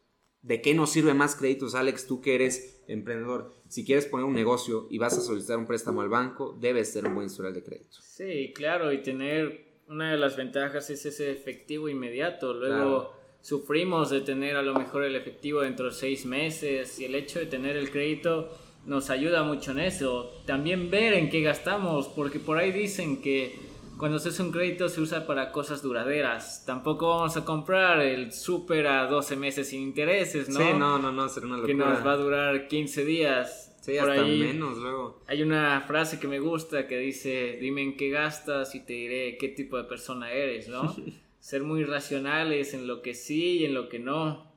¿De 0.42 0.62
qué 0.62 0.74
nos 0.74 0.92
sirve 0.92 1.14
más 1.14 1.36
créditos, 1.36 1.74
Alex? 1.74 2.06
Tú 2.06 2.22
que 2.22 2.36
eres 2.36 2.84
emprendedor. 2.88 3.54
Si 3.70 3.86
quieres 3.86 4.06
poner 4.06 4.26
un 4.26 4.34
negocio 4.34 4.88
y 4.90 4.98
vas 4.98 5.18
a 5.18 5.22
solicitar 5.22 5.58
un 5.58 5.66
préstamo 5.66 6.02
al 6.02 6.10
banco, 6.10 6.56
debes 6.60 6.94
tener 6.94 7.10
un 7.10 7.16
buen 7.16 7.28
historial 7.28 7.54
de 7.54 7.64
crédito. 7.64 7.98
Sí, 8.02 8.52
claro, 8.54 8.92
y 8.92 9.02
tener 9.02 9.73
una 9.94 10.12
de 10.12 10.18
las 10.18 10.36
ventajas 10.36 10.90
es 10.90 11.06
ese 11.06 11.32
efectivo 11.32 11.88
inmediato. 11.88 12.54
Luego 12.54 13.14
sufrimos 13.42 14.10
de 14.10 14.22
tener 14.22 14.56
a 14.56 14.64
lo 14.64 14.74
mejor 14.74 15.04
el 15.04 15.16
efectivo 15.16 15.62
dentro 15.62 15.86
de 15.86 15.92
seis 15.92 16.26
meses 16.26 17.00
y 17.00 17.06
el 17.06 17.16
hecho 17.16 17.40
de 17.40 17.46
tener 17.46 17.78
el 17.78 17.92
crédito 17.92 18.50
nos 18.86 19.10
ayuda 19.10 19.44
mucho 19.44 19.72
en 19.72 19.80
eso. 19.80 20.32
También 20.46 20.90
ver 20.90 21.14
en 21.14 21.30
qué 21.30 21.42
gastamos, 21.42 22.08
porque 22.08 22.40
por 22.40 22.58
ahí 22.58 22.72
dicen 22.72 23.22
que 23.22 23.56
cuando 23.98 24.18
se 24.18 24.30
hace 24.30 24.42
un 24.42 24.52
crédito 24.52 24.90
se 24.90 25.00
usa 25.00 25.28
para 25.28 25.52
cosas 25.52 25.82
duraderas. 25.84 26.66
Tampoco 26.66 27.10
vamos 27.10 27.38
a 27.38 27.46
comprar 27.46 28.02
el 28.02 28.34
súper 28.34 28.88
a 28.88 29.06
12 29.06 29.36
meses 29.36 29.70
sin 29.70 29.82
intereses, 29.82 30.50
¿no? 30.50 30.60
Sí, 30.60 30.66
no, 30.78 30.98
no, 30.98 31.12
no, 31.12 31.30
será 31.30 31.46
una 31.46 31.58
locura. 31.58 31.72
Que 31.72 31.76
nos 31.76 32.06
va 32.06 32.14
a 32.14 32.18
durar 32.18 32.68
15 32.68 33.06
días. 33.06 33.73
Sí, 33.84 33.98
hasta 33.98 34.24
menos 34.24 34.78
luego. 34.78 35.20
Hay 35.28 35.44
una 35.44 35.82
frase 35.82 36.18
que 36.18 36.30
me 36.30 36.40
gusta 36.40 36.88
que 36.88 36.98
dice, 36.98 37.58
dime 37.60 37.82
en 37.82 37.98
qué 37.98 38.10
gastas 38.10 38.74
y 38.76 38.80
te 38.80 38.94
diré 38.94 39.38
qué 39.38 39.50
tipo 39.50 39.76
de 39.76 39.84
persona 39.84 40.32
eres, 40.32 40.70
¿no? 40.70 40.96
Ser 41.42 41.64
muy 41.64 41.84
racionales 41.84 42.74
en 42.74 42.88
lo 42.88 43.02
que 43.02 43.14
sí 43.14 43.58
y 43.58 43.66
en 43.66 43.74
lo 43.74 43.90
que 43.90 44.00
no. 44.00 44.50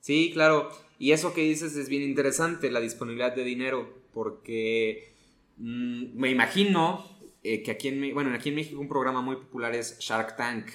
Sí, 0.00 0.32
claro. 0.32 0.70
Y 0.98 1.12
eso 1.12 1.32
que 1.32 1.42
dices 1.42 1.76
es 1.76 1.88
bien 1.88 2.02
interesante, 2.02 2.72
la 2.72 2.80
disponibilidad 2.80 3.36
de 3.36 3.44
dinero, 3.44 4.02
porque 4.12 5.14
mm, 5.58 6.18
me 6.18 6.32
imagino 6.32 7.08
eh, 7.44 7.62
que 7.62 7.70
aquí 7.70 7.86
en, 7.86 8.14
bueno, 8.14 8.34
aquí 8.34 8.48
en 8.48 8.56
México 8.56 8.80
un 8.80 8.88
programa 8.88 9.20
muy 9.22 9.36
popular 9.36 9.76
es 9.76 9.96
Shark 10.00 10.36
Tank. 10.36 10.70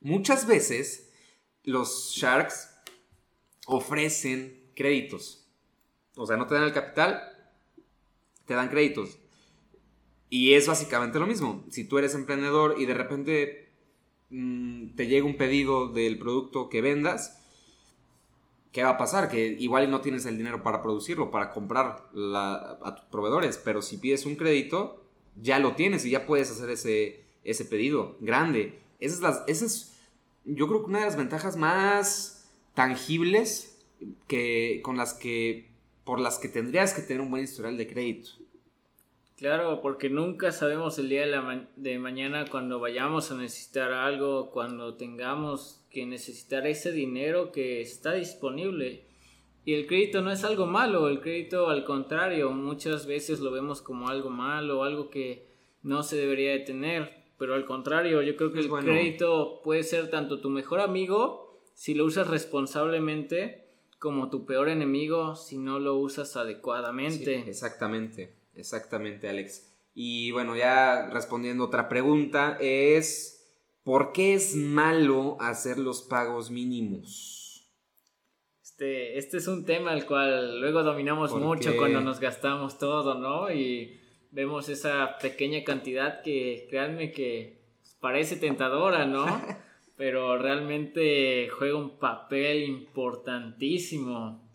Muchas 0.00 0.48
veces 0.48 1.12
los 1.62 2.14
Sharks 2.16 2.68
ofrecen 3.66 4.72
créditos 4.74 5.45
o 6.16 6.26
sea, 6.26 6.36
no 6.36 6.46
te 6.46 6.54
dan 6.54 6.64
el 6.64 6.72
capital, 6.72 7.22
te 8.46 8.54
dan 8.54 8.68
créditos. 8.68 9.18
Y 10.28 10.54
es 10.54 10.66
básicamente 10.66 11.18
lo 11.18 11.26
mismo. 11.26 11.64
Si 11.70 11.84
tú 11.84 11.98
eres 11.98 12.14
emprendedor 12.14 12.76
y 12.78 12.86
de 12.86 12.94
repente 12.94 13.68
mm, 14.30 14.96
te 14.96 15.06
llega 15.06 15.26
un 15.26 15.36
pedido 15.36 15.88
del 15.88 16.18
producto 16.18 16.68
que 16.68 16.80
vendas, 16.80 17.40
¿qué 18.72 18.82
va 18.82 18.90
a 18.90 18.98
pasar? 18.98 19.28
Que 19.28 19.46
igual 19.58 19.90
no 19.90 20.00
tienes 20.00 20.26
el 20.26 20.36
dinero 20.36 20.62
para 20.62 20.82
producirlo, 20.82 21.30
para 21.30 21.52
comprar 21.52 22.08
a 22.14 22.94
tus 22.96 23.04
proveedores, 23.06 23.58
pero 23.58 23.82
si 23.82 23.98
pides 23.98 24.26
un 24.26 24.36
crédito, 24.36 25.04
ya 25.40 25.58
lo 25.58 25.74
tienes 25.74 26.04
y 26.04 26.10
ya 26.10 26.26
puedes 26.26 26.50
hacer 26.50 26.70
ese, 26.70 27.24
ese 27.44 27.64
pedido 27.64 28.16
grande. 28.20 28.80
Esa 28.98 29.44
es, 29.46 29.62
es, 29.62 29.96
yo 30.44 30.66
creo 30.66 30.80
que 30.80 30.90
una 30.90 31.00
de 31.00 31.06
las 31.06 31.16
ventajas 31.16 31.56
más 31.56 32.50
tangibles 32.74 33.78
que, 34.26 34.80
con 34.82 34.96
las 34.96 35.14
que 35.14 35.70
por 36.06 36.20
las 36.20 36.38
que 36.38 36.48
tendrías 36.48 36.94
que 36.94 37.02
tener 37.02 37.20
un 37.20 37.30
buen 37.30 37.42
historial 37.42 37.76
de 37.76 37.88
crédito. 37.88 38.30
Claro, 39.36 39.82
porque 39.82 40.08
nunca 40.08 40.52
sabemos 40.52 40.98
el 40.98 41.08
día 41.10 41.26
de, 41.74 41.98
mañana 41.98 42.46
cuando 42.48 42.78
vayamos 42.78 43.30
a 43.32 43.34
necesitar 43.34 43.92
algo, 43.92 44.50
cuando 44.50 44.94
tengamos 44.94 45.84
que 45.90 46.06
necesitar 46.06 46.64
ese 46.66 46.92
dinero 46.92 47.50
que 47.50 47.82
está 47.82 48.12
disponible. 48.12 49.04
Y 49.64 49.74
el 49.74 49.86
crédito 49.88 50.22
no 50.22 50.30
es 50.30 50.44
algo 50.44 50.64
malo, 50.64 51.08
el 51.08 51.20
crédito 51.20 51.68
al 51.68 51.84
contrario, 51.84 52.52
muchas 52.52 53.06
veces 53.06 53.40
lo 53.40 53.50
vemos 53.50 53.82
como 53.82 54.08
algo 54.08 54.30
malo, 54.30 54.84
algo 54.84 55.10
que 55.10 55.48
no 55.82 56.04
se 56.04 56.16
debería 56.16 56.52
de 56.52 56.60
tener. 56.60 57.26
pero 57.36 57.54
al 57.54 57.66
contrario, 57.66 58.22
yo 58.22 58.36
creo 58.36 58.52
que 58.52 58.60
el 58.60 58.70
crédito 58.70 59.60
puede 59.62 59.82
ser 59.82 60.08
tanto 60.08 60.40
tu 60.40 60.50
mejor 60.50 60.80
amigo 60.80 61.60
si 61.74 61.94
lo 61.94 62.04
usas 62.04 62.28
responsablemente 62.28 63.65
como 63.98 64.30
tu 64.30 64.46
peor 64.46 64.68
enemigo 64.68 65.36
si 65.36 65.58
no 65.58 65.78
lo 65.78 65.96
usas 65.96 66.36
adecuadamente. 66.36 67.48
exactamente, 67.48 68.34
exactamente, 68.54 69.28
Alex. 69.28 69.72
Y 69.94 70.30
bueno, 70.32 70.56
ya 70.56 71.08
respondiendo 71.10 71.64
otra 71.64 71.88
pregunta 71.88 72.58
es, 72.60 73.50
¿por 73.82 74.12
qué 74.12 74.34
es 74.34 74.54
malo 74.54 75.36
hacer 75.40 75.78
los 75.78 76.02
pagos 76.02 76.50
mínimos? 76.50 77.66
Este, 78.62 79.16
este 79.16 79.38
es 79.38 79.48
un 79.48 79.64
tema 79.64 79.92
al 79.92 80.04
cual 80.04 80.60
luego 80.60 80.82
dominamos 80.82 81.34
mucho 81.34 81.74
cuando 81.78 82.02
nos 82.02 82.20
gastamos 82.20 82.76
todo, 82.76 83.14
¿no? 83.14 83.50
Y 83.50 83.98
vemos 84.32 84.68
esa 84.68 85.16
pequeña 85.16 85.64
cantidad 85.64 86.20
que, 86.20 86.66
créanme 86.68 87.10
que 87.10 87.62
parece 88.00 88.36
tentadora, 88.36 89.06
¿no? 89.06 89.24
Pero 89.96 90.38
realmente 90.38 91.48
juega 91.48 91.76
un 91.76 91.98
papel 91.98 92.64
importantísimo. 92.64 94.46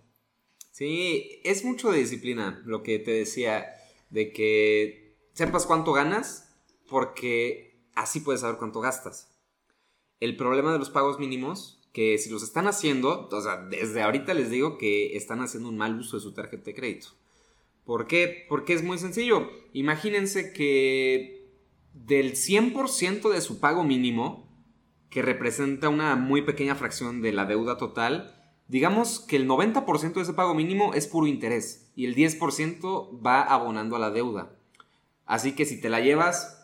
Sí, 0.71 1.41
es 1.43 1.65
mucho 1.65 1.91
de 1.91 1.99
disciplina, 1.99 2.61
lo 2.65 2.83
que 2.83 2.99
te 2.99 3.11
decía, 3.11 3.65
de 4.09 4.31
que 4.31 5.17
sepas 5.33 5.65
cuánto 5.65 5.93
ganas, 5.93 6.55
porque 6.89 7.85
así 7.95 8.19
puedes 8.19 8.41
saber 8.41 8.57
cuánto 8.57 8.81
gastas. 8.81 9.29
El 10.19 10.37
problema 10.37 10.71
de 10.71 10.79
los 10.79 10.89
pagos 10.89 11.19
mínimos, 11.19 11.79
que 11.93 12.17
si 12.17 12.29
los 12.29 12.43
están 12.43 12.67
haciendo, 12.67 13.27
o 13.31 13.41
sea, 13.41 13.57
desde 13.57 14.01
ahorita 14.01 14.33
les 14.33 14.49
digo 14.49 14.77
que 14.77 15.17
están 15.17 15.41
haciendo 15.41 15.69
un 15.69 15.77
mal 15.77 15.99
uso 15.99 16.17
de 16.17 16.23
su 16.23 16.33
tarjeta 16.33 16.65
de 16.65 16.75
crédito. 16.75 17.07
¿Por 17.85 18.07
qué? 18.07 18.45
Porque 18.47 18.73
es 18.73 18.83
muy 18.83 18.97
sencillo. 18.97 19.49
Imagínense 19.73 20.53
que 20.53 21.49
del 21.93 22.33
100% 22.33 23.29
de 23.29 23.41
su 23.41 23.59
pago 23.59 23.83
mínimo, 23.83 24.47
que 25.11 25.21
representa 25.21 25.89
una 25.89 26.15
muy 26.15 26.41
pequeña 26.41 26.73
fracción 26.73 27.21
de 27.21 27.33
la 27.33 27.45
deuda 27.45 27.77
total, 27.77 28.33
digamos 28.67 29.19
que 29.19 29.35
el 29.35 29.47
90% 29.47 30.13
de 30.13 30.21
ese 30.21 30.33
pago 30.33 30.55
mínimo 30.55 30.93
es 30.93 31.05
puro 31.05 31.27
interés 31.27 31.91
y 31.95 32.05
el 32.05 32.15
10% 32.15 33.23
va 33.23 33.43
abonando 33.43 33.97
a 33.97 33.99
la 33.99 34.09
deuda. 34.09 34.55
Así 35.25 35.53
que 35.53 35.65
si 35.65 35.79
te 35.79 35.89
la 35.89 35.99
llevas 35.99 36.57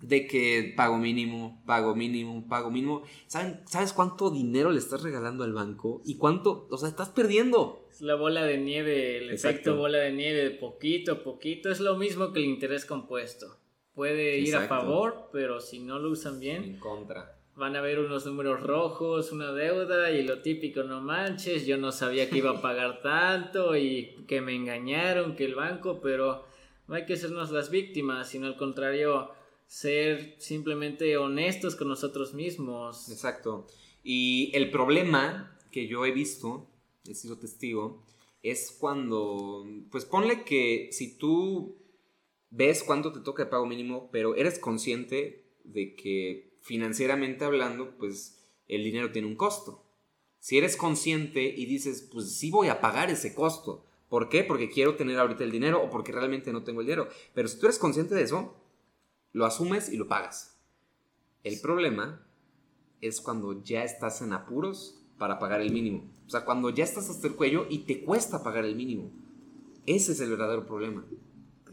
de 0.00 0.26
que 0.26 0.72
pago 0.76 0.96
mínimo, 0.96 1.62
pago 1.66 1.94
mínimo, 1.94 2.48
pago 2.48 2.70
mínimo, 2.70 3.02
¿sabes 3.26 3.92
cuánto 3.92 4.30
dinero 4.30 4.70
le 4.70 4.78
estás 4.78 5.02
regalando 5.02 5.44
al 5.44 5.52
banco? 5.52 6.00
¿Y 6.06 6.16
cuánto, 6.16 6.66
o 6.70 6.78
sea, 6.78 6.88
estás 6.88 7.10
perdiendo? 7.10 7.86
Es 7.90 8.00
la 8.00 8.14
bola 8.14 8.44
de 8.44 8.58
nieve, 8.58 9.18
el 9.18 9.30
efecto 9.30 9.76
bola 9.76 9.98
de 9.98 10.12
nieve, 10.12 10.50
poquito 10.50 11.12
a 11.12 11.22
poquito. 11.22 11.70
Es 11.70 11.80
lo 11.80 11.96
mismo 11.96 12.32
que 12.32 12.40
el 12.40 12.46
interés 12.46 12.86
compuesto. 12.86 13.58
Puede 13.94 14.38
ir 14.38 14.56
a 14.56 14.66
favor, 14.66 15.28
pero 15.32 15.60
si 15.60 15.80
no 15.80 15.98
lo 15.98 16.10
usan 16.10 16.40
bien. 16.40 16.64
En 16.64 16.78
contra. 16.78 17.33
Van 17.56 17.76
a 17.76 17.80
ver 17.80 18.00
unos 18.00 18.26
números 18.26 18.60
rojos, 18.62 19.30
una 19.32 19.52
deuda 19.52 20.10
y 20.10 20.22
lo 20.22 20.42
típico, 20.42 20.82
no 20.82 21.00
manches, 21.00 21.66
yo 21.66 21.76
no 21.76 21.92
sabía 21.92 22.28
que 22.28 22.38
iba 22.38 22.50
a 22.50 22.60
pagar 22.60 23.00
tanto 23.02 23.76
y 23.76 24.24
que 24.26 24.40
me 24.40 24.54
engañaron, 24.54 25.36
que 25.36 25.44
el 25.44 25.54
banco, 25.54 26.00
pero 26.00 26.44
no 26.88 26.96
hay 26.96 27.06
que 27.06 27.16
sernos 27.16 27.50
las 27.50 27.70
víctimas, 27.70 28.28
sino 28.28 28.46
al 28.46 28.56
contrario, 28.56 29.30
ser 29.66 30.34
simplemente 30.38 31.16
honestos 31.16 31.76
con 31.76 31.88
nosotros 31.88 32.34
mismos. 32.34 33.08
Exacto. 33.10 33.66
Y 34.02 34.50
el 34.54 34.70
problema 34.70 35.56
que 35.70 35.86
yo 35.86 36.04
he 36.04 36.12
visto 36.12 36.68
he 37.08 37.14
sido 37.14 37.38
testigo, 37.38 38.02
es 38.42 38.76
cuando, 38.78 39.66
pues 39.90 40.04
ponle 40.04 40.44
que 40.44 40.88
si 40.92 41.16
tú 41.16 41.76
ves 42.50 42.82
cuánto 42.82 43.12
te 43.12 43.20
toca 43.20 43.44
el 43.44 43.48
pago 43.48 43.66
mínimo, 43.66 44.08
pero 44.12 44.34
eres 44.34 44.58
consciente 44.58 45.44
de 45.64 45.94
que 45.94 46.53
financieramente 46.64 47.44
hablando, 47.44 47.94
pues 47.98 48.42
el 48.68 48.84
dinero 48.84 49.12
tiene 49.12 49.28
un 49.28 49.36
costo. 49.36 49.84
Si 50.38 50.56
eres 50.56 50.76
consciente 50.76 51.42
y 51.42 51.66
dices, 51.66 52.08
pues 52.10 52.36
sí 52.36 52.50
voy 52.50 52.68
a 52.68 52.80
pagar 52.80 53.10
ese 53.10 53.34
costo. 53.34 53.84
¿Por 54.08 54.30
qué? 54.30 54.44
Porque 54.44 54.70
quiero 54.70 54.96
tener 54.96 55.18
ahorita 55.18 55.44
el 55.44 55.50
dinero 55.50 55.82
o 55.82 55.90
porque 55.90 56.12
realmente 56.12 56.52
no 56.52 56.64
tengo 56.64 56.80
el 56.80 56.86
dinero. 56.86 57.08
Pero 57.34 57.48
si 57.48 57.58
tú 57.58 57.66
eres 57.66 57.78
consciente 57.78 58.14
de 58.14 58.22
eso, 58.22 58.56
lo 59.32 59.44
asumes 59.44 59.90
y 59.90 59.98
lo 59.98 60.08
pagas. 60.08 60.58
El 61.42 61.60
problema 61.60 62.26
es 63.02 63.20
cuando 63.20 63.62
ya 63.62 63.84
estás 63.84 64.22
en 64.22 64.32
apuros 64.32 65.02
para 65.18 65.38
pagar 65.38 65.60
el 65.60 65.70
mínimo. 65.70 66.10
O 66.26 66.30
sea, 66.30 66.46
cuando 66.46 66.70
ya 66.70 66.84
estás 66.84 67.10
hasta 67.10 67.26
el 67.26 67.36
cuello 67.36 67.66
y 67.68 67.80
te 67.80 68.02
cuesta 68.02 68.42
pagar 68.42 68.64
el 68.64 68.74
mínimo. 68.74 69.10
Ese 69.84 70.12
es 70.12 70.20
el 70.20 70.30
verdadero 70.30 70.64
problema. 70.64 71.04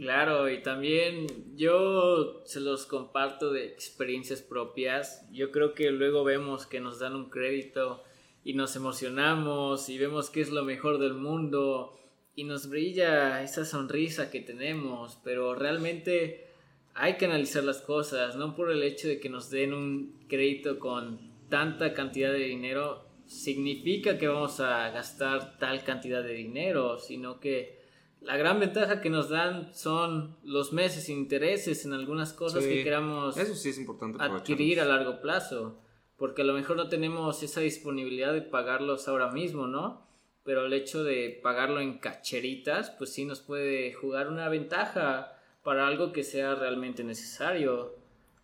Claro, 0.01 0.49
y 0.49 0.63
también 0.63 1.27
yo 1.55 2.41
se 2.45 2.59
los 2.59 2.87
comparto 2.87 3.51
de 3.51 3.67
experiencias 3.67 4.41
propias. 4.41 5.27
Yo 5.31 5.51
creo 5.51 5.75
que 5.75 5.91
luego 5.91 6.23
vemos 6.23 6.65
que 6.65 6.79
nos 6.79 6.97
dan 6.97 7.15
un 7.15 7.29
crédito 7.29 8.01
y 8.43 8.55
nos 8.55 8.75
emocionamos 8.75 9.89
y 9.89 9.99
vemos 9.99 10.31
que 10.31 10.41
es 10.41 10.49
lo 10.49 10.63
mejor 10.63 10.97
del 10.97 11.13
mundo 11.13 11.99
y 12.35 12.45
nos 12.45 12.67
brilla 12.67 13.43
esa 13.43 13.63
sonrisa 13.63 14.31
que 14.31 14.39
tenemos, 14.39 15.19
pero 15.23 15.53
realmente 15.53 16.47
hay 16.95 17.17
que 17.17 17.25
analizar 17.25 17.63
las 17.63 17.81
cosas, 17.81 18.35
no 18.35 18.55
por 18.55 18.71
el 18.71 18.81
hecho 18.81 19.07
de 19.07 19.19
que 19.19 19.29
nos 19.29 19.51
den 19.51 19.71
un 19.71 20.25
crédito 20.27 20.79
con 20.79 21.19
tanta 21.47 21.93
cantidad 21.93 22.31
de 22.31 22.45
dinero, 22.45 23.05
significa 23.27 24.17
que 24.17 24.27
vamos 24.27 24.61
a 24.61 24.89
gastar 24.89 25.59
tal 25.59 25.83
cantidad 25.83 26.23
de 26.23 26.33
dinero, 26.33 26.97
sino 26.97 27.39
que 27.39 27.80
la 28.21 28.37
gran 28.37 28.59
ventaja 28.59 29.01
que 29.01 29.09
nos 29.09 29.29
dan 29.29 29.73
son 29.73 30.37
los 30.43 30.73
meses 30.73 31.09
intereses 31.09 31.85
en 31.85 31.93
algunas 31.93 32.33
cosas 32.33 32.63
que 32.63 32.83
queramos 32.83 33.35
Eso 33.35 33.55
sí 33.55 33.69
es 33.69 33.79
importante 33.79 34.23
adquirir 34.23 34.79
a 34.79 34.85
largo 34.85 35.21
plazo, 35.21 35.79
porque 36.17 36.43
a 36.43 36.45
lo 36.45 36.53
mejor 36.53 36.77
no 36.77 36.87
tenemos 36.87 37.41
esa 37.43 37.61
disponibilidad 37.61 38.31
de 38.33 38.41
pagarlos 38.41 39.07
ahora 39.07 39.31
mismo, 39.31 39.67
¿no? 39.67 40.07
Pero 40.43 40.65
el 40.65 40.73
hecho 40.73 41.03
de 41.03 41.39
pagarlo 41.41 41.81
en 41.81 41.97
cacheritas, 41.97 42.91
pues 42.91 43.11
sí 43.11 43.25
nos 43.25 43.41
puede 43.41 43.93
jugar 43.93 44.27
una 44.27 44.49
ventaja 44.49 45.33
para 45.63 45.87
algo 45.87 46.13
que 46.13 46.23
sea 46.23 46.55
realmente 46.55 47.03
necesario. 47.03 47.95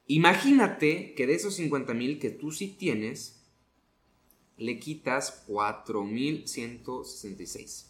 Imagínate 0.05 1.15
que 1.15 1.25
de 1.25 1.33
esos 1.33 1.55
50 1.55 1.95
mil 1.95 2.19
que 2.19 2.29
tú 2.29 2.51
sí 2.51 2.67
tienes, 2.67 3.40
le 4.61 4.79
quitas 4.79 5.45
4.166. 5.47 7.87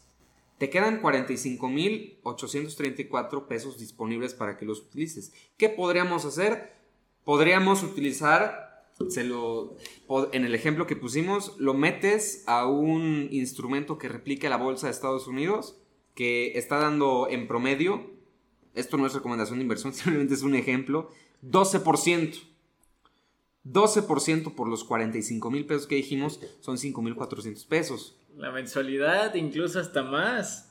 Te 0.58 0.70
quedan 0.70 1.02
45.834 1.02 3.48
pesos 3.48 3.78
disponibles 3.78 4.34
para 4.34 4.58
que 4.58 4.66
los 4.66 4.80
utilices. 4.80 5.34
¿Qué 5.58 5.68
podríamos 5.70 6.26
hacer? 6.26 6.74
Podríamos 7.24 7.84
utilizar, 7.84 8.84
en 10.32 10.46
el 10.46 10.56
ejemplo 10.56 10.88
que 10.88 10.96
pusimos, 10.96 11.58
lo 11.58 11.74
metes 11.74 12.46
a 12.48 12.68
un 12.68 13.28
instrumento 13.32 13.98
que 13.98 14.08
replique 14.08 14.48
la 14.50 14.56
bolsa 14.58 14.88
de 14.88 14.92
Estados 14.92 15.28
Unidos, 15.28 15.76
que 16.16 16.58
está 16.58 16.78
dando 16.78 17.28
en 17.30 17.48
promedio, 17.48 18.10
esto 18.76 18.96
no 18.98 19.08
es 19.08 19.14
recomendación 19.14 19.60
de 19.60 19.64
inversión, 19.64 19.94
simplemente 19.94 20.36
es 20.36 20.44
un 20.44 20.56
ejemplo, 20.56 21.10
12%. 21.44 22.51
12% 23.66 24.56
por 24.56 24.68
los 24.68 24.84
45 24.84 25.52
mil 25.52 25.66
pesos 25.66 25.88
que 25.88 25.96
dijimos 25.96 26.40
son 26.62 26.78
5 26.78 27.02
mil 27.02 27.16
400 27.16 27.66
pesos. 27.66 28.18
La 28.38 28.52
mensualidad, 28.52 29.36
incluso 29.36 29.80
hasta 29.80 30.04
más. 30.04 30.70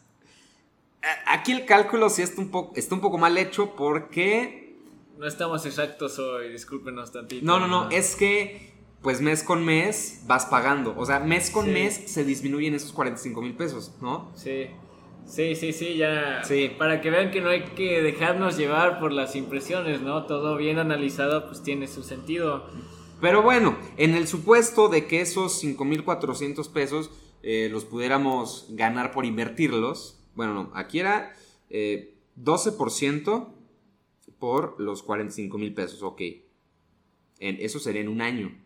Aquí 1.26 1.52
el 1.52 1.66
cálculo 1.66 2.10
sí 2.10 2.22
está 2.22 2.40
un 2.40 2.50
poco, 2.50 2.72
está 2.76 2.94
un 2.94 3.00
poco 3.00 3.18
mal 3.18 3.36
hecho 3.38 3.74
porque... 3.74 4.76
No 5.18 5.26
estamos 5.26 5.64
exactos 5.66 6.18
hoy, 6.18 6.50
discúlpenos 6.50 7.12
tantito. 7.12 7.44
No, 7.44 7.58
no, 7.58 7.68
no, 7.68 7.90
es 7.90 8.16
que 8.16 8.70
pues 9.02 9.20
mes 9.20 9.42
con 9.42 9.64
mes 9.64 10.22
vas 10.26 10.46
pagando. 10.46 10.94
O 10.96 11.06
sea, 11.06 11.20
mes 11.20 11.50
con 11.50 11.72
mes 11.72 12.02
se 12.06 12.24
disminuyen 12.24 12.74
esos 12.74 12.92
45 12.92 13.40
mil 13.42 13.54
pesos, 13.54 13.92
¿no? 14.00 14.30
Sí. 14.34 14.66
Sí, 15.26 15.54
sí, 15.54 15.72
sí, 15.72 15.96
ya. 15.96 16.42
Sí. 16.44 16.72
Para 16.76 17.00
que 17.00 17.10
vean 17.10 17.30
que 17.30 17.40
no 17.40 17.50
hay 17.50 17.62
que 17.62 18.02
dejarnos 18.02 18.56
llevar 18.56 18.98
por 18.98 19.12
las 19.12 19.36
impresiones, 19.36 20.00
¿no? 20.00 20.26
Todo 20.26 20.56
bien 20.56 20.78
analizado, 20.78 21.46
pues 21.46 21.62
tiene 21.62 21.86
su 21.86 22.02
sentido. 22.02 22.66
Pero 23.20 23.42
bueno, 23.42 23.78
en 23.96 24.14
el 24.14 24.26
supuesto 24.26 24.88
de 24.88 25.06
que 25.06 25.20
esos 25.20 25.62
5.400 25.62 26.72
pesos 26.72 27.10
eh, 27.42 27.68
los 27.70 27.84
pudiéramos 27.84 28.66
ganar 28.70 29.12
por 29.12 29.24
invertirlos, 29.24 30.18
bueno, 30.34 30.54
no, 30.54 30.70
aquí 30.74 31.00
era 31.00 31.34
12% 31.70 31.70
eh, 31.70 32.14
por 34.38 34.80
los 34.80 35.02
45 35.02 35.58
mil 35.58 35.74
pesos, 35.74 36.02
ok. 36.02 36.22
En, 37.40 37.56
eso 37.60 37.78
sería 37.78 38.00
en 38.00 38.08
un 38.08 38.20
año. 38.20 38.56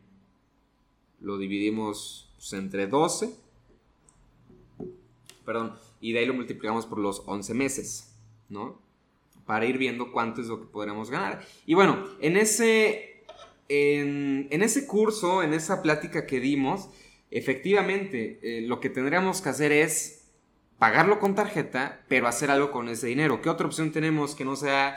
Lo 1.21 1.39
dividimos 1.39 2.33
pues, 2.37 2.53
entre 2.53 2.87
12. 2.87 3.35
Perdón, 5.45 5.75
y 6.05 6.13
de 6.13 6.19
ahí 6.19 6.27
lo 6.27 6.35
multiplicamos 6.35 6.85
por 6.85 6.99
los 6.99 7.23
11 7.25 7.55
meses, 7.55 8.15
¿no? 8.51 8.79
Para 9.47 9.65
ir 9.65 9.79
viendo 9.79 10.13
cuánto 10.13 10.43
es 10.43 10.49
lo 10.49 10.61
que 10.61 10.67
podremos 10.67 11.11
ganar. 11.11 11.43
Y 11.65 11.73
bueno, 11.73 12.05
en 12.21 12.37
ese, 12.37 13.25
en, 13.71 14.49
ese 14.51 14.87
curso, 14.87 15.43
en 15.43 15.55
esa 15.55 15.81
plática 15.81 16.27
que 16.27 16.41
dimos, 16.41 16.91
efectivamente, 17.31 18.39
eh, 18.43 18.61
lo 18.67 18.81
que 18.81 18.91
tendríamos 18.91 19.41
que 19.41 19.49
hacer 19.49 19.73
es 19.73 20.31
pagarlo 20.79 21.21
con 21.21 21.35
tarjeta, 21.35 22.05
pero 22.07 22.29
hacer 22.29 22.51
algo 22.51 22.71
con 22.71 22.91
ese 22.91 23.07
dinero. 23.07 23.41
¿Qué 23.41 23.49
otra 23.49 23.67
opción 23.67 23.91
tenemos 23.91 24.35
que 24.35 24.45
no 24.45 24.57
sea 24.57 24.97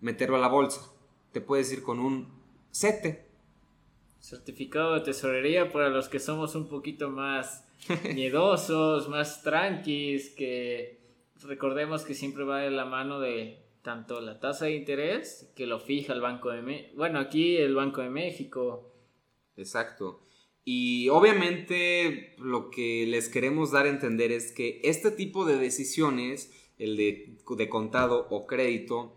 meterlo 0.00 0.34
a 0.34 0.40
la 0.40 0.48
bolsa? 0.48 0.80
Te 1.30 1.40
puedes 1.40 1.72
ir 1.72 1.84
con 1.84 2.00
un 2.00 2.26
CETE. 2.72 3.24
Certificado 4.18 4.94
de 4.94 5.02
tesorería 5.02 5.70
para 5.70 5.90
los 5.90 6.08
que 6.08 6.18
somos 6.18 6.56
un 6.56 6.68
poquito 6.68 7.08
más 7.08 7.69
miedosos, 8.14 9.08
más 9.08 9.42
tranquis, 9.42 10.30
que 10.30 11.00
recordemos 11.42 12.02
que 12.02 12.14
siempre 12.14 12.44
va 12.44 12.60
de 12.60 12.70
la 12.70 12.84
mano 12.84 13.20
de 13.20 13.58
tanto 13.82 14.20
la 14.20 14.38
tasa 14.40 14.66
de 14.66 14.76
interés 14.76 15.50
que 15.56 15.66
lo 15.66 15.80
fija 15.80 16.12
el 16.12 16.20
Banco 16.20 16.50
de 16.50 16.62
México. 16.62 16.92
Bueno, 16.96 17.18
aquí 17.18 17.56
el 17.56 17.74
Banco 17.74 18.02
de 18.02 18.10
México. 18.10 18.92
Exacto. 19.56 20.22
Y 20.64 21.08
obviamente 21.08 22.34
lo 22.38 22.70
que 22.70 23.06
les 23.06 23.28
queremos 23.28 23.70
dar 23.72 23.86
a 23.86 23.90
entender 23.90 24.30
es 24.30 24.52
que 24.52 24.80
este 24.84 25.10
tipo 25.10 25.44
de 25.44 25.56
decisiones, 25.56 26.52
el 26.78 26.96
de, 26.96 27.38
de 27.56 27.68
contado 27.68 28.26
o 28.30 28.46
crédito, 28.46 29.16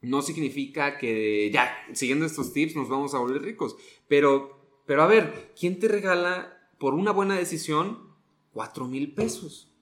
no 0.00 0.22
significa 0.22 0.98
que 0.98 1.50
ya, 1.52 1.72
siguiendo 1.92 2.26
estos 2.26 2.52
tips, 2.52 2.74
nos 2.74 2.88
vamos 2.88 3.14
a 3.14 3.18
volver 3.18 3.42
ricos. 3.42 3.76
Pero, 4.08 4.82
pero 4.86 5.02
a 5.02 5.06
ver, 5.06 5.52
¿quién 5.58 5.78
te 5.78 5.88
regala 5.88 6.61
por 6.82 6.94
una 6.94 7.12
buena 7.12 7.38
decisión, 7.38 8.12
cuatro 8.52 8.88
mil 8.88 9.14
pesos. 9.14 9.72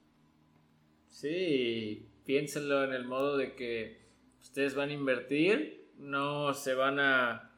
Sí, 1.09 2.07
piénsenlo 2.25 2.83
en 2.83 2.93
el 2.93 3.05
modo 3.05 3.37
de 3.37 3.55
que 3.55 4.05
ustedes 4.39 4.75
van 4.75 4.89
a 4.89 4.93
invertir, 4.93 5.89
no 5.97 6.53
se 6.53 6.75
van 6.75 6.99
a 6.99 7.55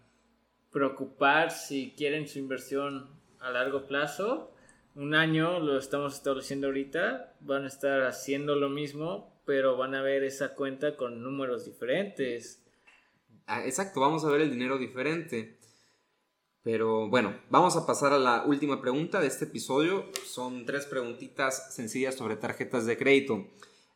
preocupar 0.71 1.51
si 1.51 1.93
quieren 1.97 2.25
su 2.29 2.39
inversión 2.39 3.09
a 3.41 3.51
largo 3.51 3.85
plazo. 3.85 4.55
Un 4.95 5.13
año, 5.13 5.59
lo 5.59 5.77
estamos 5.77 6.15
estableciendo 6.15 6.67
ahorita, 6.67 7.35
van 7.41 7.65
a 7.65 7.67
estar 7.67 8.03
haciendo 8.03 8.55
lo 8.55 8.69
mismo, 8.69 9.41
pero 9.45 9.75
van 9.75 9.93
a 9.93 10.01
ver 10.01 10.23
esa 10.23 10.55
cuenta 10.55 10.95
con 10.95 11.21
números 11.21 11.65
diferentes. 11.65 12.63
Ah, 13.45 13.65
exacto, 13.65 13.99
vamos 13.99 14.23
a 14.23 14.29
ver 14.29 14.39
el 14.39 14.51
dinero 14.51 14.77
diferente. 14.77 15.57
Pero 16.63 17.09
bueno, 17.09 17.35
vamos 17.49 17.75
a 17.75 17.85
pasar 17.85 18.13
a 18.13 18.17
la 18.17 18.43
última 18.45 18.79
pregunta 18.79 19.19
de 19.19 19.27
este 19.27 19.45
episodio. 19.45 20.05
Son 20.25 20.65
tres 20.65 20.85
preguntitas 20.85 21.75
sencillas 21.75 22.15
sobre 22.15 22.37
tarjetas 22.37 22.85
de 22.85 22.97
crédito. 22.97 23.45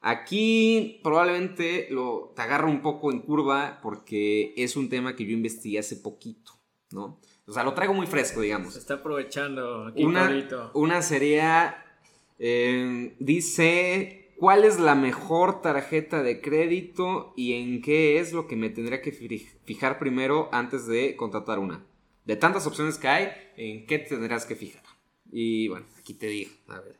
Aquí 0.01 0.99
probablemente 1.01 1.87
lo, 1.89 2.33
te 2.35 2.41
agarro 2.41 2.69
un 2.69 2.81
poco 2.81 3.11
en 3.11 3.21
curva 3.21 3.79
porque 3.81 4.53
es 4.57 4.75
un 4.75 4.89
tema 4.89 5.15
que 5.15 5.25
yo 5.25 5.31
investigué 5.31 5.79
hace 5.79 5.95
poquito, 5.95 6.51
¿no? 6.91 7.19
O 7.47 7.53
sea, 7.53 7.63
lo 7.63 7.73
traigo 7.73 7.93
muy 7.93 8.05
fresco, 8.05 8.41
digamos. 8.41 8.73
Se 8.73 8.79
está 8.79 8.95
aprovechando 8.95 9.85
aquí 9.85 10.03
una, 10.03 10.71
una 10.73 11.01
sería, 11.01 11.85
eh, 12.37 13.15
dice, 13.19 14.33
¿cuál 14.37 14.65
es 14.65 14.77
la 14.77 14.95
mejor 14.95 15.61
tarjeta 15.61 16.21
de 16.21 16.41
crédito 16.41 17.33
y 17.37 17.53
en 17.53 17.81
qué 17.81 18.19
es 18.19 18.33
lo 18.33 18.45
que 18.45 18.57
me 18.57 18.69
tendría 18.69 19.01
que 19.01 19.13
fijar 19.63 19.99
primero 19.99 20.49
antes 20.51 20.85
de 20.85 21.15
contratar 21.15 21.59
una? 21.59 21.85
De 22.27 22.35
tantas 22.35 22.67
opciones 22.67 22.97
que 22.97 23.07
hay, 23.07 23.31
¿en 23.55 23.87
qué 23.87 23.99
tendrás 23.99 24.45
que 24.45 24.55
fijar? 24.55 24.83
Y 25.31 25.69
bueno, 25.69 25.85
aquí 25.97 26.13
te 26.13 26.27
digo, 26.27 26.51
a 26.67 26.81
ver. 26.81 26.99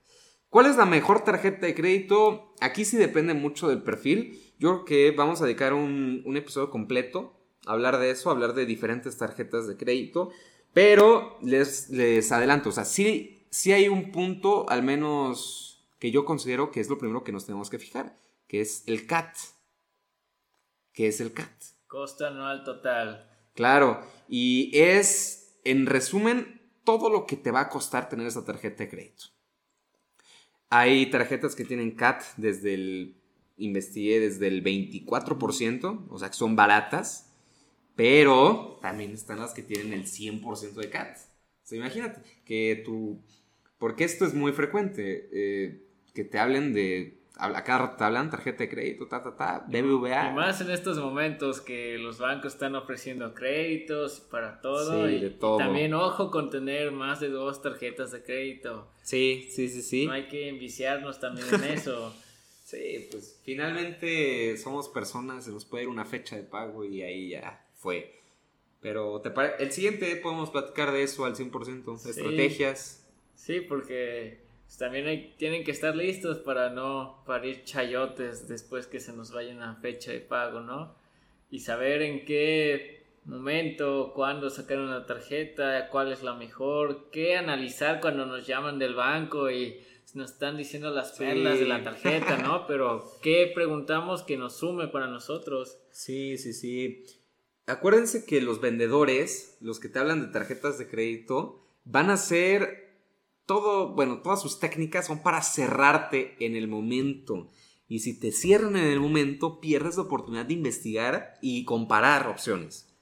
¿Cuál 0.50 0.68
es 0.68 0.78
la 0.78 0.86
mejor 0.86 1.26
tarjeta 1.26 1.66
de 1.66 1.76
crédito? 1.76 2.54
Aquí 2.62 2.86
sí 2.86 2.96
depende 2.96 3.34
mucho 3.34 3.68
del 3.68 3.84
perfil. 3.84 4.42
Yo 4.58 4.70
creo 4.70 4.86
que 4.86 5.12
vamos 5.12 5.42
a 5.42 5.46
dedicar 5.46 5.74
un, 5.74 6.24
episodio 6.38 6.70
completo 6.70 7.34
a 7.66 7.74
hablar 7.74 8.00
de 8.00 8.10
eso, 8.10 8.30
a 8.30 8.34
hablar 8.34 8.54
de 8.54 8.66
diferentes 8.66 9.18
tarjetas 9.18 9.68
de 9.68 9.76
crédito. 9.76 10.32
Pero 10.74 11.38
les, 11.42 11.90
les 11.90 12.32
adelanto, 12.32 12.70
o 12.70 12.72
sea, 12.72 12.86
sí, 12.86 13.46
sí 13.50 13.74
hay 13.74 13.90
un 13.90 14.14
punto, 14.14 14.70
al 14.70 14.82
menos 14.82 15.90
que 16.00 16.12
yo 16.12 16.24
considero 16.24 16.72
que 16.72 16.80
es 16.80 16.90
lo 16.90 16.98
primero 16.98 17.26
que 17.26 17.34
nos 17.34 17.46
tenemos 17.46 17.70
que 17.70 17.80
fijar, 17.80 18.16
que 18.48 18.62
es 18.62 18.84
el 18.88 19.06
CAT. 19.06 19.36
¿Qué 20.94 21.08
es 21.08 21.20
el 21.20 21.34
CAT? 21.34 21.52
Costa 21.86 22.30
anual 22.30 22.64
total. 22.64 23.27
Claro, 23.58 24.00
y 24.30 24.70
es, 24.76 25.58
en 25.64 25.88
resumen, 25.88 26.62
todo 26.84 27.10
lo 27.10 27.26
que 27.26 27.36
te 27.36 27.50
va 27.50 27.62
a 27.62 27.70
costar 27.70 28.08
tener 28.08 28.28
esa 28.28 28.46
tarjeta 28.46 28.84
de 28.84 28.90
crédito. 28.90 29.24
Hay 30.70 31.10
tarjetas 31.10 31.56
que 31.56 31.66
tienen 31.66 31.96
CAT 31.96 32.22
desde 32.38 32.76
el, 32.76 33.18
investigué 33.58 34.20
desde 34.20 34.48
el 34.48 34.64
24%, 34.64 36.06
o 36.08 36.20
sea 36.20 36.30
que 36.30 36.36
son 36.36 36.56
baratas, 36.56 37.34
pero 37.96 38.78
también 38.80 39.14
están 39.14 39.40
las 39.40 39.56
que 39.56 39.64
tienen 39.64 39.92
el 39.92 40.06
100% 40.06 40.74
de 40.76 40.90
CAT. 40.92 41.18
O 41.18 41.20
sea, 41.64 41.80
imagínate 41.80 42.22
que 42.46 42.84
tú, 42.86 43.24
porque 43.80 44.04
esto 44.04 44.24
es 44.24 44.36
muy 44.36 44.52
frecuente, 44.52 45.30
eh, 45.34 45.84
que 46.14 46.24
te 46.24 46.38
hablen 46.38 46.74
de 46.74 47.17
acá 47.38 47.96
te 47.98 48.04
hablan 48.04 48.30
tarjeta 48.30 48.64
de 48.64 48.70
crédito, 48.70 49.08
ta, 49.08 49.22
ta, 49.24 49.36
ta, 49.36 49.66
BBVA. 49.68 50.32
Y 50.32 50.34
más 50.34 50.62
en 50.62 50.72
estos 50.72 50.98
momentos 50.98 51.62
que 51.62 51.98
los 51.98 52.20
bancos 52.20 52.54
están 52.54 52.76
ofreciendo 52.76 53.34
créditos 53.34 54.20
para 54.20 54.60
todo. 54.62 55.10
y, 55.10 55.38
también 55.58 55.94
ojo 55.94 56.32
con 56.32 56.50
tener 56.50 56.92
más 56.92 57.20
de 57.20 57.30
dos 57.30 57.62
tarjetas 57.62 58.12
de 58.12 58.24
crédito. 58.24 58.88
Sí, 59.04 59.48
sí, 59.52 59.70
sí, 59.70 59.82
sí. 59.82 60.06
No 60.06 60.14
hay 60.14 60.28
que 60.28 60.50
enviciarnos 60.50 61.20
también 61.20 61.48
en 61.54 61.64
eso. 61.64 62.14
sí, 62.64 63.08
pues 63.12 63.40
finalmente 63.44 64.58
somos 64.58 64.90
personas, 64.90 65.46
se 65.46 65.52
nos 65.52 65.66
puede 65.66 65.84
ir 65.84 65.90
una 65.90 66.06
fecha 66.06 66.36
de 66.36 66.44
pago 66.44 66.84
y 66.84 67.02
ahí 67.02 67.30
ya 67.30 67.66
fue. 67.76 68.22
Pero 68.82 69.22
¿te 69.22 69.32
el 69.60 69.72
siguiente 69.72 70.16
podemos 70.18 70.50
platicar 70.50 70.92
de 70.92 71.04
eso 71.04 71.26
al 71.26 71.36
100%, 71.36 72.10
estrategias. 72.10 73.04
Sí, 73.36 73.62
porque 73.62 74.47
pues, 74.68 74.78
también 74.78 75.08
hay, 75.08 75.34
tienen 75.38 75.64
que 75.64 75.72
estar 75.72 75.96
listos 75.96 76.38
para 76.38 76.70
no 76.70 77.24
parir 77.26 77.64
chayotes 77.64 78.48
después 78.48 78.88
que 78.88 79.00
se 79.00 79.12
nos 79.12 79.32
vaya 79.32 79.56
una 79.56 79.76
fecha 79.76 80.12
de 80.12 80.22
pago, 80.22 80.62
¿no? 80.62 80.96
y 81.50 81.60
saber 81.60 82.02
en 82.02 82.26
qué 82.26 83.06
momento, 83.26 84.14
cuándo 84.16 84.50
sacar 84.50 84.80
una 84.80 85.06
tarjeta, 85.06 85.90
cuál 85.90 86.12
es 86.12 86.24
la 86.24 86.34
mejor, 86.34 87.10
qué 87.12 87.36
analizar 87.36 88.00
cuando 88.00 88.26
nos 88.26 88.48
llaman 88.48 88.80
del 88.80 88.96
banco 88.96 89.50
y 89.52 89.82
nos 90.14 90.32
están 90.32 90.58
diciendo 90.58 90.90
las 90.90 91.12
perlas 91.12 91.60
de 91.60 91.66
la 91.66 91.84
tarjeta, 91.84 92.38
¿no? 92.38 92.66
Pero 92.68 93.12
qué 93.22 93.52
preguntamos 93.54 94.24
que 94.24 94.38
nos 94.38 94.58
sume 94.58 94.88
para 94.88 95.08
nosotros. 95.08 95.78
Sí, 95.92 96.38
sí, 96.38 96.54
sí. 96.54 97.06
Acuérdense 97.66 98.26
que 98.26 98.42
los 98.42 98.62
vendedores, 98.62 99.58
los 99.60 99.80
que 99.80 99.90
te 99.90 100.00
hablan 100.00 100.22
de 100.22 100.32
tarjetas 100.32 100.80
de 100.80 100.88
crédito, 100.88 101.68
van 101.84 102.10
a 102.10 102.14
hacer 102.14 102.87
todo, 103.48 103.96
bueno, 103.96 104.22
todas 104.22 104.42
sus 104.42 104.60
técnicas 104.60 105.08
son 105.08 105.24
para 105.24 105.42
cerrarte 105.42 106.36
en 106.46 106.56
el 106.56 106.68
momento. 106.68 107.50
Y 107.88 108.00
si 108.00 108.20
te 108.20 108.32
cierran 108.32 108.76
en 108.76 108.86
el 108.86 109.00
momento, 109.00 109.60
pierdes 109.62 109.96
la 109.96 110.04
oportunidad 110.04 110.46
de 110.46 110.54
investigar 110.54 111.40
y 111.42 111.64
comparar 111.64 112.28
opciones. 112.28 112.94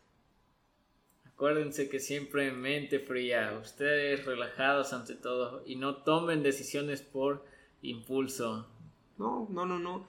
Acuérdense 1.25 1.89
que 1.89 1.99
siempre 1.99 2.51
mente 2.51 2.99
fría, 2.99 3.59
ustedes 3.61 4.25
relajados 4.25 4.93
ante 4.93 5.15
todo 5.15 5.63
y 5.65 5.75
no 5.75 6.03
tomen 6.03 6.43
decisiones 6.43 7.01
por 7.01 7.43
impulso. 7.81 8.67
No, 9.17 9.47
no, 9.49 9.65
no, 9.65 9.79
no. 9.79 10.07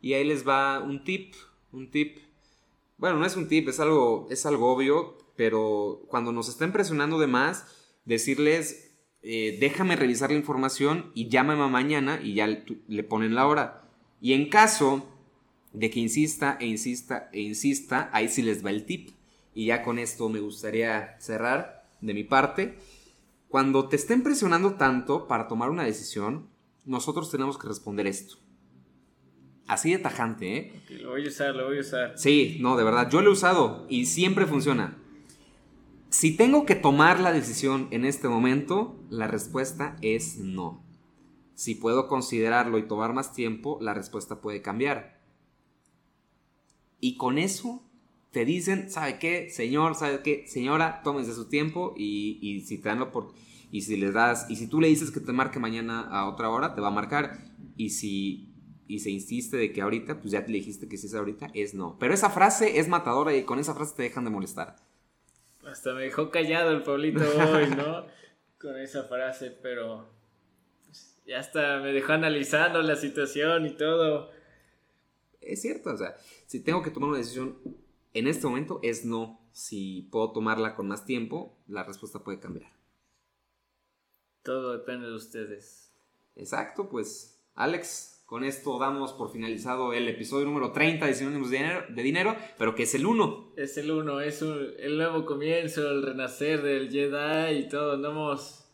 Y 0.00 0.12
ahí 0.12 0.24
les 0.24 0.46
va 0.46 0.80
un 0.80 1.02
tip, 1.02 1.34
un 1.72 1.90
tip. 1.90 2.18
Bueno, 2.98 3.18
no 3.18 3.26
es 3.26 3.36
un 3.36 3.48
tip, 3.48 3.68
es 3.68 3.80
algo, 3.80 4.28
es 4.30 4.44
algo 4.44 4.70
obvio, 4.70 5.16
pero 5.34 6.02
cuando 6.08 6.30
nos 6.30 6.48
estén 6.48 6.72
presionando 6.72 7.18
de 7.18 7.26
más, 7.26 7.66
decirles, 8.04 8.87
eh, 9.22 9.56
déjame 9.60 9.96
revisar 9.96 10.30
la 10.30 10.36
información 10.36 11.10
y 11.14 11.28
llámame 11.28 11.68
mañana 11.68 12.20
y 12.22 12.34
ya 12.34 12.46
le 12.46 13.02
ponen 13.04 13.34
la 13.34 13.46
hora. 13.46 13.82
Y 14.20 14.32
en 14.32 14.48
caso 14.48 15.06
de 15.72 15.90
que 15.90 16.00
insista 16.00 16.56
e 16.60 16.66
insista 16.66 17.28
e 17.32 17.40
insista, 17.40 18.10
ahí 18.12 18.28
sí 18.28 18.42
les 18.42 18.64
va 18.64 18.70
el 18.70 18.84
tip. 18.84 19.10
Y 19.54 19.66
ya 19.66 19.82
con 19.82 19.98
esto 19.98 20.28
me 20.28 20.40
gustaría 20.40 21.16
cerrar 21.20 21.88
de 22.00 22.14
mi 22.14 22.24
parte. 22.24 22.78
Cuando 23.48 23.88
te 23.88 23.96
estén 23.96 24.22
presionando 24.22 24.74
tanto 24.74 25.26
para 25.26 25.48
tomar 25.48 25.70
una 25.70 25.84
decisión, 25.84 26.48
nosotros 26.84 27.30
tenemos 27.30 27.58
que 27.58 27.68
responder 27.68 28.06
esto. 28.06 28.36
Así 29.66 29.90
de 29.90 29.98
tajante, 29.98 30.56
¿eh? 30.56 30.82
lo 31.02 31.10
voy 31.10 31.26
a 31.26 31.28
usar, 31.28 31.54
lo 31.54 31.66
voy 31.66 31.78
a 31.78 31.80
usar. 31.80 32.14
Sí, 32.16 32.56
no, 32.60 32.76
de 32.76 32.84
verdad, 32.84 33.10
yo 33.10 33.20
lo 33.20 33.30
he 33.30 33.32
usado 33.32 33.86
y 33.90 34.06
siempre 34.06 34.46
funciona. 34.46 34.96
Si 36.18 36.36
tengo 36.36 36.66
que 36.66 36.74
tomar 36.74 37.20
la 37.20 37.32
decisión 37.32 37.86
en 37.92 38.04
este 38.04 38.26
momento, 38.26 38.96
la 39.08 39.28
respuesta 39.28 39.96
es 40.02 40.36
no. 40.38 40.82
Si 41.54 41.76
puedo 41.76 42.08
considerarlo 42.08 42.78
y 42.78 42.88
tomar 42.88 43.12
más 43.12 43.32
tiempo, 43.32 43.78
la 43.80 43.94
respuesta 43.94 44.40
puede 44.40 44.60
cambiar. 44.60 45.22
Y 46.98 47.16
con 47.18 47.38
eso 47.38 47.84
te 48.32 48.44
dicen, 48.44 48.90
¿sabe 48.90 49.20
qué? 49.20 49.48
Señor, 49.48 49.94
¿sabe 49.94 50.22
qué? 50.24 50.44
Señora, 50.48 51.02
tómense 51.04 51.34
su 51.34 51.48
tiempo 51.48 51.94
y, 51.96 52.64
si 52.66 52.78
te 52.78 52.88
dan 52.88 53.12
por 53.12 53.32
y 53.70 53.82
si 53.82 53.96
les 53.96 54.12
das 54.12 54.46
y 54.48 54.56
si 54.56 54.66
tú 54.66 54.80
le 54.80 54.88
dices 54.88 55.12
que 55.12 55.20
te 55.20 55.32
marque 55.32 55.60
mañana 55.60 56.00
a 56.00 56.28
otra 56.28 56.50
hora, 56.50 56.74
te 56.74 56.80
va 56.80 56.88
a 56.88 56.90
marcar 56.90 57.38
y 57.76 57.90
si 57.90 58.52
y 58.88 58.98
se 58.98 59.10
insiste 59.10 59.56
de 59.56 59.72
que 59.72 59.82
ahorita, 59.82 60.18
pues 60.18 60.32
ya 60.32 60.44
te 60.44 60.50
dijiste 60.50 60.88
que 60.88 60.96
si 60.96 61.06
es 61.06 61.14
ahorita, 61.14 61.52
es 61.54 61.74
no. 61.74 61.96
Pero 62.00 62.12
esa 62.12 62.30
frase 62.30 62.80
es 62.80 62.88
matadora 62.88 63.36
y 63.36 63.44
con 63.44 63.60
esa 63.60 63.72
frase 63.72 63.94
te 63.94 64.02
dejan 64.02 64.24
de 64.24 64.30
molestar. 64.30 64.87
Hasta 65.70 65.92
me 65.92 66.02
dejó 66.02 66.30
callado 66.30 66.70
el 66.72 66.82
Pablito 66.82 67.20
hoy, 67.20 67.68
¿no? 67.70 68.06
con 68.60 68.76
esa 68.78 69.04
frase, 69.04 69.50
pero 69.62 70.08
pues, 70.84 71.20
ya 71.26 71.38
hasta 71.38 71.78
me 71.78 71.92
dejó 71.92 72.12
analizando 72.12 72.82
la 72.82 72.96
situación 72.96 73.66
y 73.66 73.76
todo. 73.76 74.30
Es 75.40 75.62
cierto, 75.62 75.90
o 75.90 75.96
sea, 75.96 76.16
si 76.46 76.62
tengo 76.62 76.82
que 76.82 76.90
tomar 76.90 77.10
una 77.10 77.18
decisión 77.18 77.58
en 78.14 78.26
este 78.26 78.46
momento 78.46 78.80
es 78.82 79.04
no. 79.04 79.40
Si 79.52 80.08
puedo 80.10 80.32
tomarla 80.32 80.74
con 80.74 80.88
más 80.88 81.04
tiempo, 81.04 81.56
la 81.66 81.84
respuesta 81.84 82.22
puede 82.22 82.40
cambiar. 82.40 82.70
Todo 84.42 84.72
depende 84.72 85.06
de 85.06 85.14
ustedes. 85.14 85.92
Exacto, 86.36 86.88
pues 86.88 87.40
Alex, 87.54 88.17
con 88.28 88.44
esto 88.44 88.78
damos 88.78 89.14
por 89.14 89.32
finalizado 89.32 89.94
el 89.94 90.06
episodio 90.06 90.44
número 90.44 90.70
30 90.70 91.06
de 91.06 91.14
Sinónimos 91.14 91.48
de 91.48 91.56
Dinero, 91.56 91.84
de 91.88 92.02
dinero 92.02 92.36
pero 92.58 92.74
que 92.74 92.82
es 92.82 92.94
el 92.94 93.06
1. 93.06 93.54
Es 93.56 93.78
el 93.78 93.90
1, 93.90 94.20
es 94.20 94.42
el 94.42 94.98
nuevo 94.98 95.24
comienzo, 95.24 95.88
el 95.88 96.02
renacer 96.02 96.60
del 96.60 96.90
Jedi 96.90 97.60
y 97.60 97.68
todo. 97.70 97.92
Andamos... 97.94 98.66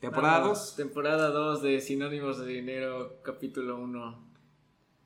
Temporada 0.00 0.40
2. 0.48 0.76
Temporada 0.76 1.28
2 1.28 1.62
de 1.62 1.80
Sinónimos 1.82 2.38
de 2.38 2.46
Dinero, 2.46 3.20
capítulo 3.22 3.76
1. 3.76 4.32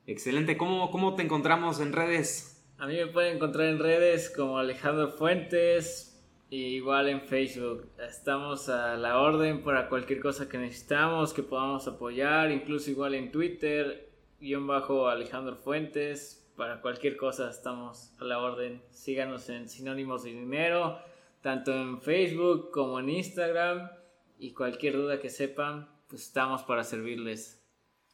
Excelente, 0.05 0.55
¿Cómo, 0.55 0.89
¿cómo 0.89 1.15
te 1.15 1.23
encontramos 1.23 1.81
en 1.81 1.91
redes? 1.91 2.65
A 2.77 2.87
mí 2.87 2.95
me 2.95 3.07
pueden 3.07 3.35
encontrar 3.35 3.67
en 3.67 3.77
redes 3.77 4.29
como 4.29 4.57
Alejandro 4.57 5.11
Fuentes, 5.11 6.06
igual 6.49 7.09
en 7.09 7.21
Facebook. 7.21 7.89
Estamos 7.99 8.69
a 8.69 8.95
la 8.95 9.19
orden 9.19 9.63
para 9.63 9.89
cualquier 9.89 10.19
cosa 10.21 10.47
que 10.47 10.57
necesitamos, 10.57 11.33
que 11.33 11.43
podamos 11.43 11.87
apoyar, 11.87 12.51
incluso 12.51 12.89
igual 12.89 13.15
en 13.15 13.31
Twitter, 13.31 14.09
guion 14.39 14.67
bajo 14.67 15.07
Alejandro 15.07 15.55
Fuentes. 15.55 16.43
Para 16.55 16.81
cualquier 16.81 17.17
cosa 17.17 17.49
estamos 17.49 18.13
a 18.19 18.23
la 18.23 18.39
orden. 18.39 18.81
Síganos 18.89 19.47
en 19.49 19.69
Sinónimos 19.69 20.23
de 20.23 20.31
Dinero, 20.31 20.97
tanto 21.41 21.71
en 21.71 22.01
Facebook 22.01 22.71
como 22.71 22.99
en 22.99 23.09
Instagram. 23.09 23.91
Y 24.39 24.53
cualquier 24.53 24.95
duda 24.95 25.19
que 25.19 25.29
sepan, 25.29 25.89
pues 26.07 26.23
estamos 26.23 26.63
para 26.63 26.83
servirles. 26.83 27.56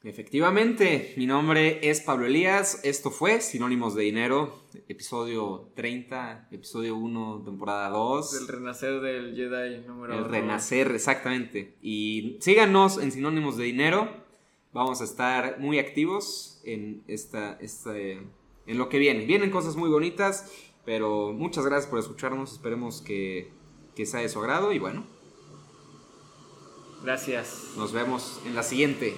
Efectivamente, 0.06 1.14
mi 1.16 1.26
nombre 1.26 1.80
es 1.82 2.02
Pablo 2.02 2.26
Elías, 2.26 2.82
esto 2.84 3.10
fue 3.10 3.40
Sinónimos 3.40 3.96
de 3.96 4.04
Dinero, 4.04 4.66
episodio 4.90 5.70
30, 5.76 6.50
episodio 6.52 6.98
1, 6.98 7.44
temporada 7.46 7.88
2. 7.88 8.42
El 8.42 8.48
renacer 8.50 9.00
del 9.00 9.34
Jedi 9.34 9.88
número 9.88 10.14
El 10.14 10.26
renacer, 10.26 10.92
exactamente. 10.92 11.78
Y 11.82 12.36
síganos 12.42 12.98
en 12.98 13.14
Sinónimos 13.14 13.56
de 13.56 13.64
Dinero, 13.64 14.10
vamos 14.74 15.00
a 15.00 15.06
estar 15.06 15.58
muy 15.62 15.80
activos 15.80 16.60
en, 16.66 17.06
esta, 17.08 17.58
en 17.62 18.78
lo 18.78 18.90
que 18.90 19.00
viene. 19.00 19.26
Vienen 19.26 19.52
cosas 19.52 19.78
muy 19.78 19.90
bonitas, 19.90 20.52
pero 20.84 21.32
muchas 21.32 21.66
gracias 21.66 21.90
por 21.90 22.00
escucharnos, 22.00 22.52
esperemos 22.52 23.02
que, 23.02 23.54
que 23.96 24.06
sea 24.06 24.20
de 24.20 24.28
su 24.28 24.42
agrado 24.42 24.74
y 24.74 24.80
bueno. 24.80 25.06
Gracias. 27.06 27.72
Nos 27.78 27.94
vemos 27.94 28.42
en 28.46 28.54
la 28.54 28.64
siguiente 28.64 29.16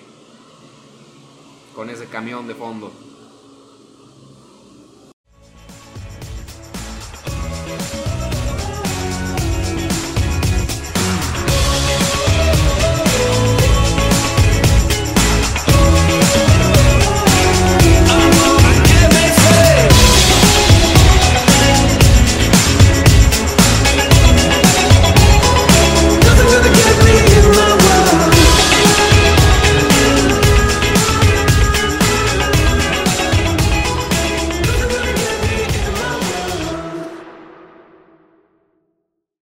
con 1.75 1.89
ese 1.89 2.05
camión 2.05 2.47
de 2.47 2.55
fondo. 2.55 2.91